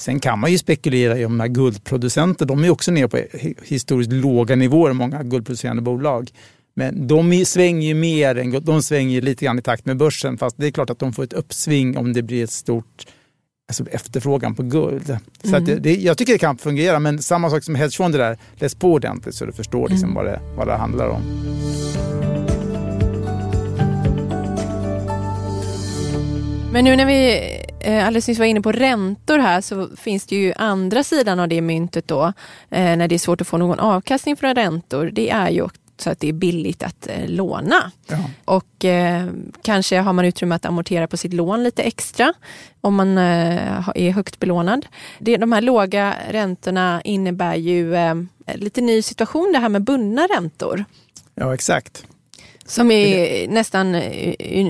Sen 0.00 0.20
kan 0.20 0.38
man 0.38 0.52
ju 0.52 0.58
spekulera 0.58 1.18
i 1.18 1.24
om 1.24 1.38
de 1.38 1.40
här 1.40 1.48
guldproducenter, 1.48 2.46
de 2.46 2.64
är 2.64 2.70
också 2.70 2.90
nere 2.90 3.08
på 3.08 3.18
historiskt 3.62 4.12
låga 4.12 4.56
nivåer, 4.56 4.92
många 4.92 5.22
guldproducerande 5.22 5.82
bolag. 5.82 6.30
Men 6.74 7.06
de 7.06 7.44
svänger 7.44 7.88
ju 7.88 7.94
mer 7.94 8.38
än, 8.38 8.64
de 8.64 8.82
svänger 8.82 9.22
lite 9.22 9.44
grann 9.44 9.58
i 9.58 9.62
takt 9.62 9.86
med 9.86 9.96
börsen. 9.96 10.38
Fast 10.38 10.56
det 10.58 10.66
är 10.66 10.70
klart 10.70 10.90
att 10.90 10.98
de 10.98 11.12
får 11.12 11.24
ett 11.24 11.32
uppsving 11.32 11.96
om 11.96 12.12
det 12.12 12.22
blir 12.22 12.44
ett 12.44 12.50
stort 12.50 13.06
alltså 13.70 13.88
efterfrågan 13.90 14.54
på 14.54 14.62
guld. 14.62 15.18
Så 15.42 15.48
mm. 15.48 15.64
det, 15.64 15.76
det, 15.76 15.94
jag 15.94 16.18
tycker 16.18 16.32
det 16.32 16.38
kan 16.38 16.58
fungera, 16.58 16.98
men 16.98 17.22
samma 17.22 17.50
sak 17.50 17.64
som 17.64 17.74
hedgefonder 17.74 18.18
där, 18.18 18.38
läs 18.54 18.74
på 18.74 18.92
ordentligt 18.92 19.34
så 19.34 19.44
du 19.44 19.52
förstår 19.52 19.88
liksom 19.88 20.10
mm. 20.10 20.14
vad, 20.14 20.24
det, 20.24 20.40
vad 20.56 20.66
det 20.66 20.76
handlar 20.76 21.08
om. 21.08 21.22
Men 26.72 26.84
nu 26.84 26.96
när 26.96 27.06
vi 27.06 27.40
eh, 27.80 28.06
alldeles 28.06 28.28
nyss 28.28 28.38
var 28.38 28.46
inne 28.46 28.60
på 28.60 28.72
räntor 28.72 29.38
här 29.38 29.60
så 29.60 29.88
finns 29.96 30.26
det 30.26 30.36
ju 30.36 30.52
andra 30.56 31.04
sidan 31.04 31.40
av 31.40 31.48
det 31.48 31.60
myntet 31.60 32.08
då, 32.08 32.32
eh, 32.70 32.96
när 32.96 33.08
det 33.08 33.14
är 33.14 33.18
svårt 33.18 33.40
att 33.40 33.46
få 33.46 33.56
någon 33.56 33.78
avkastning 33.78 34.36
från 34.36 34.54
räntor. 34.54 35.10
Det 35.12 35.30
är 35.30 35.50
ju 35.50 35.62
så 36.02 36.10
att 36.10 36.20
det 36.20 36.28
är 36.28 36.32
billigt 36.32 36.82
att 36.82 37.06
eh, 37.06 37.28
låna. 37.28 37.92
Ja. 38.06 38.18
Och 38.44 38.84
eh, 38.84 39.26
kanske 39.62 39.98
har 39.98 40.12
man 40.12 40.24
utrymme 40.24 40.54
att 40.54 40.66
amortera 40.66 41.06
på 41.06 41.16
sitt 41.16 41.32
lån 41.32 41.62
lite 41.62 41.82
extra 41.82 42.32
om 42.80 42.94
man 42.94 43.18
eh, 43.18 43.88
är 43.94 44.10
högt 44.10 44.38
belånad. 44.38 44.86
Det, 45.18 45.36
de 45.36 45.52
här 45.52 45.60
låga 45.60 46.14
räntorna 46.30 47.00
innebär 47.04 47.54
ju 47.54 47.94
eh, 47.94 48.14
lite 48.54 48.80
ny 48.80 49.02
situation 49.02 49.52
det 49.52 49.58
här 49.58 49.68
med 49.68 49.82
bundna 49.82 50.22
räntor. 50.22 50.84
Ja 51.34 51.54
exakt. 51.54 52.04
Som 52.66 52.90
är 52.90 53.48
nästan 53.48 53.92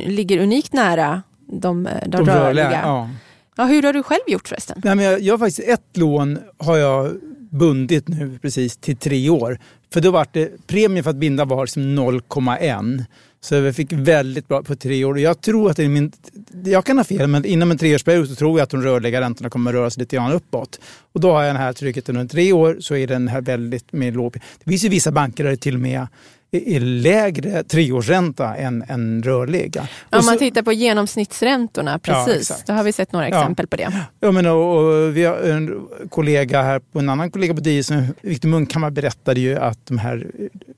ligger 0.07 0.39
unikt 0.39 0.73
nära 0.73 1.23
de, 1.47 1.89
de, 2.07 2.11
de 2.11 2.27
rörliga. 2.27 2.45
rörliga 2.45 2.81
ja. 2.83 3.11
Ja, 3.57 3.65
hur 3.65 3.83
har 3.83 3.93
du 3.93 4.03
själv 4.03 4.21
gjort 4.27 4.49
förresten? 4.49 4.81
Nej, 4.85 4.97
men 4.97 5.05
jag, 5.05 5.21
jag 5.21 5.35
har 5.35 5.39
faktiskt 5.39 5.69
ett 5.69 5.97
lån 5.97 6.39
har 6.59 6.77
jag 6.77 7.13
bundit 7.51 8.09
nu 8.09 8.39
precis 8.43 8.77
till 8.77 8.97
tre 8.97 9.31
år. 9.31 9.59
För 9.93 10.01
då 10.01 10.11
var 10.11 10.27
det, 10.33 10.67
premien 10.67 11.05
för 11.05 11.11
att 11.11 11.17
binda 11.17 11.45
var 11.45 11.67
som 11.67 11.83
0,1. 11.83 13.05
Så 13.43 13.61
vi 13.61 13.73
fick 13.73 13.93
väldigt 13.93 14.49
bra 14.49 14.63
på 14.63 14.77
tre 14.77 15.05
år. 15.05 15.19
Jag 15.19 15.41
tror 15.41 15.71
att 15.71 15.77
det 15.77 15.85
är 15.85 15.89
min, 15.89 16.13
jag 16.65 16.85
kan 16.85 16.97
ha 16.97 17.05
fel, 17.05 17.27
men 17.27 17.45
inom 17.45 17.71
en 17.71 17.79
treårsperiod 17.79 18.29
så 18.29 18.35
tror 18.35 18.59
jag 18.59 18.65
att 18.65 18.71
de 18.71 18.83
rörliga 18.83 19.21
räntorna 19.21 19.51
kommer 19.51 19.73
röra 19.73 19.91
sig 19.91 20.01
lite 20.01 20.17
grann 20.17 20.33
uppåt. 20.33 20.81
Och 21.13 21.21
då 21.21 21.33
har 21.33 21.43
jag 21.43 21.55
den 21.55 21.63
här 21.63 21.73
tryggheten 21.73 22.17
under 22.17 22.31
tre 22.31 22.53
år 22.53 22.77
så 22.81 22.97
är 22.97 23.07
den 23.07 23.29
här 23.29 23.41
väldigt 23.41 23.93
med 23.93 24.17
låg. 24.17 24.33
Det 24.33 24.71
finns 24.71 24.85
ju 24.85 24.89
vissa 24.89 25.13
banker 25.13 25.45
där 25.45 25.51
det 25.51 25.57
till 25.57 25.75
och 25.75 25.81
med 25.81 26.07
är 26.53 26.81
lägre 26.81 27.63
treårsränta 27.63 28.55
än, 28.57 28.85
än 28.89 29.23
rörliga. 29.23 29.89
Om 30.11 30.27
man 30.27 30.39
tittar 30.39 30.63
på 30.63 30.73
genomsnittsräntorna, 30.73 31.99
precis. 31.99 32.51
Ja, 32.51 32.57
Då 32.67 32.73
har 32.73 32.85
vi 32.85 32.93
sett 32.93 33.13
några 33.13 33.29
exempel 33.29 33.67
ja. 33.71 33.77
på 33.77 33.77
det. 33.77 34.07
Ja, 34.21 34.33
men, 34.33 34.47
och, 34.47 34.77
och, 34.77 35.17
vi 35.17 35.25
har 35.25 35.37
en 35.37 35.89
kollega 36.11 36.63
här, 36.63 36.81
en 36.93 37.09
annan 37.09 37.31
kollega 37.31 37.55
på 37.55 37.61
DI, 37.61 37.83
Viktor 38.21 38.49
Munkhammar 38.49 38.91
berättade 38.91 39.41
ju 39.41 39.57
att 39.57 39.87
de 39.87 39.99
här 39.99 40.27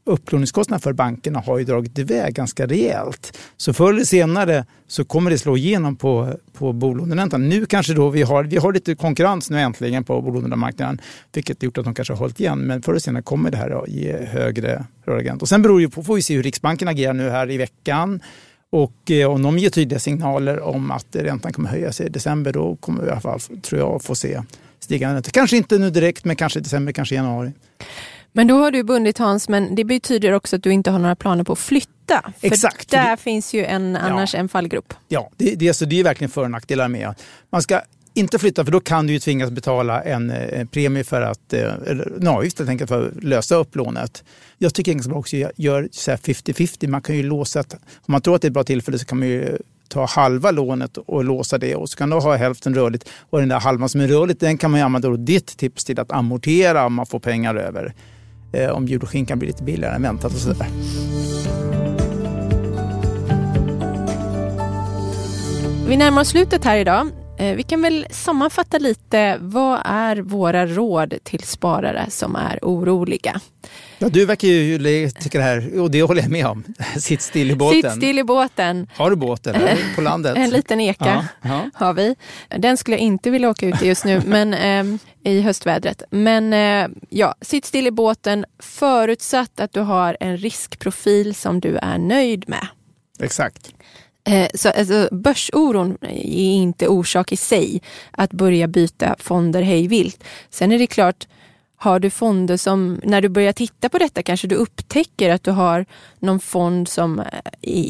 upplåningskostnaderna 0.05 0.81
för 0.83 0.93
bankerna 0.93 1.41
har 1.41 1.59
ju 1.59 1.65
dragit 1.65 1.99
iväg 1.99 2.35
ganska 2.35 2.67
rejält. 2.67 3.39
Så 3.57 3.73
förr 3.73 3.93
eller 3.93 4.05
senare 4.05 4.65
så 4.87 5.05
kommer 5.05 5.31
det 5.31 5.39
slå 5.39 5.57
igenom 5.57 5.97
på, 5.97 6.35
på 6.53 6.73
bolåneräntan. 6.73 7.49
Nu 7.49 7.67
kanske 7.67 7.95
då 7.95 8.09
vi 8.09 8.23
har, 8.23 8.45
vi 8.45 8.57
har 8.57 8.73
lite 8.73 8.95
konkurrens 8.95 9.51
nu 9.51 9.61
äntligen 9.61 10.05
på 10.05 10.21
bolånemarknaden, 10.21 11.01
vilket 11.33 11.63
gjort 11.63 11.79
att 11.79 11.85
de 11.85 11.95
kanske 11.95 12.15
har 12.15 12.19
hållit 12.19 12.41
igen. 12.41 12.59
Men 12.59 12.83
förr 12.83 12.93
eller 12.93 13.01
senare 13.01 13.23
kommer 13.23 13.51
det 13.51 13.57
här 13.57 13.83
att 13.83 13.89
ge 13.89 14.17
högre 14.17 14.85
rörlighet. 15.05 15.43
Och 15.43 15.49
sen 15.49 15.63
beror 15.63 15.81
det 15.81 15.89
på, 15.89 16.03
får 16.03 16.15
vi 16.15 16.23
se 16.23 16.35
hur 16.35 16.43
Riksbanken 16.43 16.89
agerar 16.89 17.13
nu 17.13 17.31
här 17.31 17.51
i 17.51 17.57
veckan. 17.57 18.21
Och 18.71 19.11
eh, 19.11 19.31
om 19.31 19.43
de 19.43 19.59
ger 19.59 19.71
tydliga 19.71 20.01
signaler 20.01 20.61
om 20.61 20.91
att 20.91 21.07
räntan 21.17 21.53
kommer 21.53 21.69
höjas 21.69 22.01
i 22.01 22.09
december, 22.09 22.53
då 22.53 22.77
kommer 22.77 23.03
vi 23.03 23.09
i 23.09 23.11
alla 23.11 23.21
fall, 23.21 23.41
tror 23.41 23.81
jag, 23.81 24.03
få 24.03 24.15
se 24.15 24.43
stigande 24.81 25.17
räntor. 25.17 25.31
Kanske 25.31 25.57
inte 25.57 25.79
nu 25.79 25.91
direkt, 25.91 26.25
men 26.25 26.37
kanske 26.37 26.59
i 26.59 26.63
december, 26.63 26.93
kanske 26.93 27.15
i 27.15 27.17
januari. 27.17 27.53
Men 28.33 28.47
då 28.47 28.59
har 28.59 28.71
du 28.71 28.83
bundit 28.83 29.19
Hans, 29.19 29.49
men 29.49 29.75
det 29.75 29.85
betyder 29.85 30.33
också 30.33 30.57
att 30.57 30.63
du 30.63 30.73
inte 30.73 30.91
har 30.91 30.99
några 30.99 31.17
planer 31.17 31.45
på 31.45 31.53
att 31.53 31.59
flytta. 31.59 32.33
För 32.41 32.47
Exakt. 32.47 32.91
där 32.91 33.11
det... 33.11 33.17
finns 33.17 33.55
ju 33.55 33.65
en, 33.65 33.97
annars 33.97 34.35
ja. 34.35 34.41
en 34.41 34.49
fallgrop. 34.49 34.95
Ja, 35.09 35.31
det, 35.37 35.55
det, 35.55 35.75
så 35.75 35.85
det 35.85 36.01
är 36.01 36.05
verkligen 36.05 36.31
för 36.31 36.43
och 36.43 36.51
nackdelar 36.51 36.89
med. 36.89 37.15
Man 37.51 37.63
ska 37.63 37.81
inte 38.15 38.39
flytta 38.39 38.65
för 38.65 38.73
då 38.73 38.81
kan 38.81 39.07
du 39.07 39.13
ju 39.13 39.19
tvingas 39.19 39.51
betala 39.51 40.03
en, 40.03 40.31
eh, 40.31 40.67
premie 40.67 41.05
för 41.05 41.23
att, 41.23 41.53
eh, 41.53 41.73
en 42.21 42.29
avgift 42.29 42.59
helt 42.59 42.71
enkelt 42.71 42.89
för 42.89 43.09
att 43.09 43.25
lösa 43.25 43.55
upp 43.55 43.77
lånet. 43.77 44.25
Jag 44.59 44.75
tycker 44.75 44.93
Engelsman 44.93 45.17
också 45.17 45.37
gör 45.57 45.89
50-50. 45.93 46.87
Man 46.87 47.03
kan 47.03 47.17
ju 47.17 47.23
låsa, 47.23 47.65
om 47.95 48.13
man 48.13 48.21
tror 48.21 48.35
att 48.35 48.43
det 48.43 48.47
är 48.47 48.51
ett 48.51 48.55
bra 48.55 48.65
tillfälle 48.65 48.99
så 48.99 49.05
kan 49.05 49.19
man 49.19 49.29
ju 49.29 49.43
eh, 49.43 49.57
ta 49.89 50.07
halva 50.07 50.51
lånet 50.51 50.97
och 50.97 51.25
låsa 51.25 51.59
det 51.59 51.75
och 51.75 51.91
så 51.91 51.97
kan 51.97 52.11
du 52.11 52.17
ha 52.17 52.37
hälften 52.37 52.75
rörligt 52.75 53.09
och 53.31 53.41
den 53.41 53.49
där 53.49 53.61
halvan 53.61 53.89
som 53.89 54.01
är 54.01 54.09
rörligt 54.09 54.41
den 54.41 54.59
kan 54.59 54.71
man 54.71 54.81
ju 54.81 54.85
använda 54.85 55.09
då 55.09 55.17
ditt 55.17 55.57
tips 55.57 55.85
till 55.85 56.01
att 56.01 56.13
amortera 56.13 56.87
om 56.87 56.95
man 56.95 57.07
får 57.07 57.19
pengar 57.19 57.55
över 57.55 57.95
eh, 58.53 58.71
om 58.71 58.87
jul 58.89 59.03
och 59.03 59.09
skinkan 59.09 59.39
blir 59.39 59.49
lite 59.49 59.63
billigare 59.63 59.95
än 59.95 60.03
väntat 60.03 60.33
och 60.33 60.39
sådär. 60.39 60.67
Vi 65.89 65.97
närmar 65.97 66.23
oss 66.23 66.29
slutet 66.29 66.65
här 66.65 66.77
idag. 66.77 67.22
Eh, 67.43 67.57
vi 67.57 67.63
kan 67.63 67.83
väl 67.83 68.07
sammanfatta 68.11 68.79
lite. 68.79 69.37
Vad 69.41 69.81
är 69.85 70.17
våra 70.17 70.67
råd 70.67 71.15
till 71.23 71.43
sparare 71.43 72.07
som 72.11 72.37
är 72.37 72.59
oroliga? 72.63 73.41
Ja, 73.99 74.09
du 74.09 74.27
verkar 74.27 74.49
ju 74.49 75.11
tycka 75.11 75.39
det 75.39 75.45
här, 75.45 75.81
och 75.81 75.91
det 75.91 76.03
håller 76.03 76.23
jag 76.23 76.31
med 76.31 76.47
om. 76.47 76.65
Sitt 76.97 77.23
still 77.23 77.51
i 77.51 77.55
båten. 77.55 77.83
Sitt 77.83 77.93
still 77.93 78.19
i 78.19 78.25
båten. 78.25 78.89
Har 78.95 79.11
du 79.11 79.17
båt 79.17 79.47
eller? 79.47 79.95
På 79.95 80.01
landet? 80.01 80.37
En 80.37 80.51
liten 80.51 80.81
eka 80.81 81.29
ja, 81.43 81.49
ja. 81.51 81.71
har 81.75 81.95
vi. 81.95 82.17
Den 82.49 82.77
skulle 82.77 82.97
jag 82.97 83.03
inte 83.03 83.31
vilja 83.31 83.51
åka 83.51 83.67
ut 83.67 83.83
i 83.83 83.87
just 83.87 84.05
nu, 84.05 84.23
men 84.27 84.55
eh, 84.55 84.99
i 85.33 85.41
höstvädret. 85.41 86.03
Men 86.11 86.53
eh, 86.53 86.89
ja, 87.09 87.35
sitt 87.41 87.65
still 87.65 87.87
i 87.87 87.91
båten 87.91 88.45
förutsatt 88.59 89.61
att 89.61 89.73
du 89.73 89.81
har 89.81 90.17
en 90.21 90.37
riskprofil 90.37 91.35
som 91.35 91.61
du 91.61 91.77
är 91.77 91.99
nöjd 91.99 92.49
med. 92.49 92.67
Exakt. 93.21 93.75
Eh, 94.25 94.49
så 94.55 94.69
alltså, 94.69 95.09
börsoron 95.13 95.99
är 96.03 96.55
inte 96.55 96.89
orsak 96.89 97.33
i 97.33 97.37
sig 97.37 97.83
att 98.11 98.33
börja 98.33 98.69
byta 98.69 99.17
fonder 99.19 99.63
hejvilt. 99.63 100.25
Sen 100.51 100.73
är 100.73 100.79
det 100.79 100.87
klart, 100.87 101.27
har 101.77 102.01
du 102.01 102.11
fonder 102.11 102.57
som, 102.57 103.01
när 103.05 103.21
du 103.21 103.29
börjar 103.29 103.53
titta 103.53 103.89
på 103.89 103.99
detta 103.99 104.23
kanske 104.23 104.49
du 104.49 104.55
upptäcker 104.55 105.31
att 105.31 105.43
du 105.43 105.51
har 105.51 105.87
någon 106.19 106.41
fond 106.41 106.89
som 106.89 107.19
eh, 107.19 107.25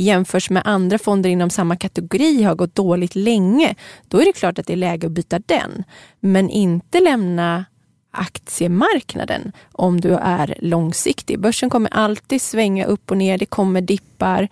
jämförs 0.02 0.50
med 0.50 0.62
andra 0.66 0.98
fonder 0.98 1.30
inom 1.30 1.50
samma 1.50 1.76
kategori 1.76 2.42
har 2.42 2.54
gått 2.54 2.74
dåligt 2.74 3.14
länge. 3.14 3.74
Då 4.08 4.20
är 4.20 4.24
det 4.24 4.32
klart 4.32 4.58
att 4.58 4.66
det 4.66 4.72
är 4.72 4.76
läge 4.76 5.06
att 5.06 5.12
byta 5.12 5.38
den. 5.38 5.84
Men 6.20 6.50
inte 6.50 7.00
lämna 7.00 7.64
aktiemarknaden 8.10 9.52
om 9.72 10.00
du 10.00 10.14
är 10.14 10.54
långsiktig. 10.60 11.40
Börsen 11.40 11.70
kommer 11.70 11.94
alltid 11.94 12.42
svänga 12.42 12.84
upp 12.84 13.10
och 13.10 13.16
ner, 13.16 13.38
det 13.38 13.46
kommer 13.46 13.80
dippar. 13.80 14.48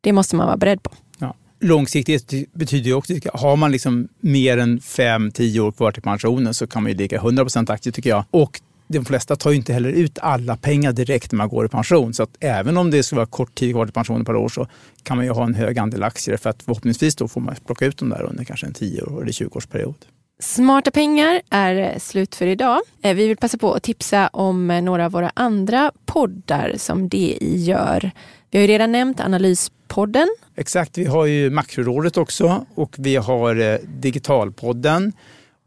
Det 0.00 0.12
måste 0.12 0.36
man 0.36 0.46
vara 0.46 0.56
beredd 0.56 0.82
på. 0.82 0.90
Ja. 1.18 1.34
Långsiktighet 1.60 2.34
betyder 2.52 2.86
ju 2.86 2.94
också, 2.94 3.14
har 3.34 3.56
man 3.56 3.72
liksom 3.72 4.08
mer 4.20 4.58
än 4.58 4.80
5-10 4.80 5.60
år 5.60 5.72
kvar 5.72 5.92
till 5.92 6.02
pensionen 6.02 6.54
så 6.54 6.66
kan 6.66 6.82
man 6.82 6.92
ju 6.92 6.98
ligga 6.98 7.18
100 7.18 7.46
aktie 7.68 7.92
tycker 7.92 8.10
jag. 8.10 8.24
Och 8.30 8.60
de 8.92 9.04
flesta 9.04 9.36
tar 9.36 9.50
ju 9.50 9.56
inte 9.56 9.72
heller 9.72 9.88
ut 9.88 10.18
alla 10.18 10.56
pengar 10.56 10.92
direkt 10.92 11.32
när 11.32 11.36
man 11.36 11.48
går 11.48 11.66
i 11.66 11.68
pension. 11.68 12.14
Så 12.14 12.22
att 12.22 12.36
även 12.40 12.76
om 12.76 12.90
det 12.90 13.02
ska 13.02 13.16
vara 13.16 13.26
kort 13.26 13.54
tid 13.54 13.74
kvar 13.74 13.86
till 13.86 13.92
pensionen 13.92 14.24
per 14.24 14.36
år 14.36 14.48
så 14.48 14.66
kan 15.02 15.16
man 15.16 15.26
ju 15.26 15.32
ha 15.32 15.44
en 15.44 15.54
hög 15.54 15.78
andel 15.78 16.02
aktier 16.02 16.36
för 16.36 16.50
att 16.50 16.62
förhoppningsvis 16.62 17.16
då 17.16 17.28
får 17.28 17.40
man 17.40 17.54
plocka 17.66 17.86
ut 17.86 17.98
dem 17.98 18.08
där 18.08 18.22
under 18.22 18.44
kanske 18.44 18.66
en 18.66 18.72
10 18.72 19.02
år 19.02 19.22
eller 19.22 19.32
20 19.32 19.56
årsperiod. 19.56 19.94
Smarta 20.40 20.90
pengar 20.90 21.40
är 21.50 21.98
slut 21.98 22.34
för 22.34 22.46
idag. 22.46 22.80
Eh, 23.02 23.14
vi 23.14 23.28
vill 23.28 23.36
passa 23.36 23.58
på 23.58 23.74
att 23.74 23.82
tipsa 23.82 24.28
om 24.28 24.66
några 24.66 25.04
av 25.04 25.12
våra 25.12 25.30
andra 25.34 25.92
poddar 26.06 26.74
som 26.76 27.08
DI 27.08 27.56
gör. 27.56 28.10
Vi 28.50 28.58
har 28.58 28.62
ju 28.62 28.66
redan 28.66 28.92
nämnt 28.92 29.20
Analyspodden. 29.20 30.28
Exakt, 30.56 30.98
vi 30.98 31.04
har 31.04 31.26
ju 31.26 31.50
Makrorådet 31.50 32.16
också 32.16 32.66
och 32.74 32.96
vi 32.98 33.16
har 33.16 33.60
eh, 33.60 33.78
Digitalpodden. 33.82 35.12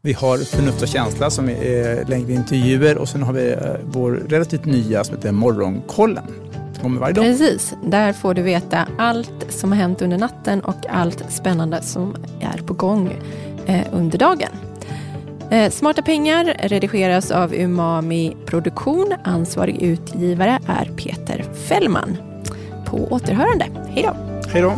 Vi 0.02 0.12
har 0.12 0.38
Förnuft 0.38 0.82
och 0.82 0.88
känsla 0.88 1.30
som 1.30 1.48
är 1.48 1.98
eh, 2.00 2.08
längre 2.08 2.32
intervjuer 2.32 2.98
och 2.98 3.08
sen 3.08 3.22
har 3.22 3.32
vi 3.32 3.56
vår 3.84 4.12
relativt 4.28 4.64
nya 4.64 5.04
som 5.04 5.16
heter 5.16 5.32
Morgonkollen. 5.32 6.24
Kommer 6.82 7.00
varje 7.00 7.14
dag. 7.14 7.24
Precis, 7.24 7.74
där 7.86 8.12
får 8.12 8.34
du 8.34 8.42
veta 8.42 8.88
allt 8.98 9.46
som 9.48 9.72
har 9.72 9.78
hänt 9.78 10.02
under 10.02 10.18
natten 10.18 10.60
och 10.60 10.86
allt 10.88 11.32
spännande 11.32 11.82
som 11.82 12.16
är 12.40 12.58
på 12.58 12.74
gång 12.74 13.16
under 13.92 14.18
dagen. 14.18 14.50
Eh, 15.50 15.70
Smarta 15.70 16.02
pengar 16.02 16.56
redigeras 16.58 17.30
av 17.30 17.54
Umami 17.54 18.36
Produktion. 18.46 19.14
Ansvarig 19.24 19.82
utgivare 19.82 20.58
är 20.66 20.90
Peter 20.96 21.44
Fällman. 21.68 22.33
På 22.94 23.08
återhörande. 23.10 23.66
Hej 23.88 24.02
då! 24.02 24.16
Hej 24.52 24.62
då! 24.62 24.72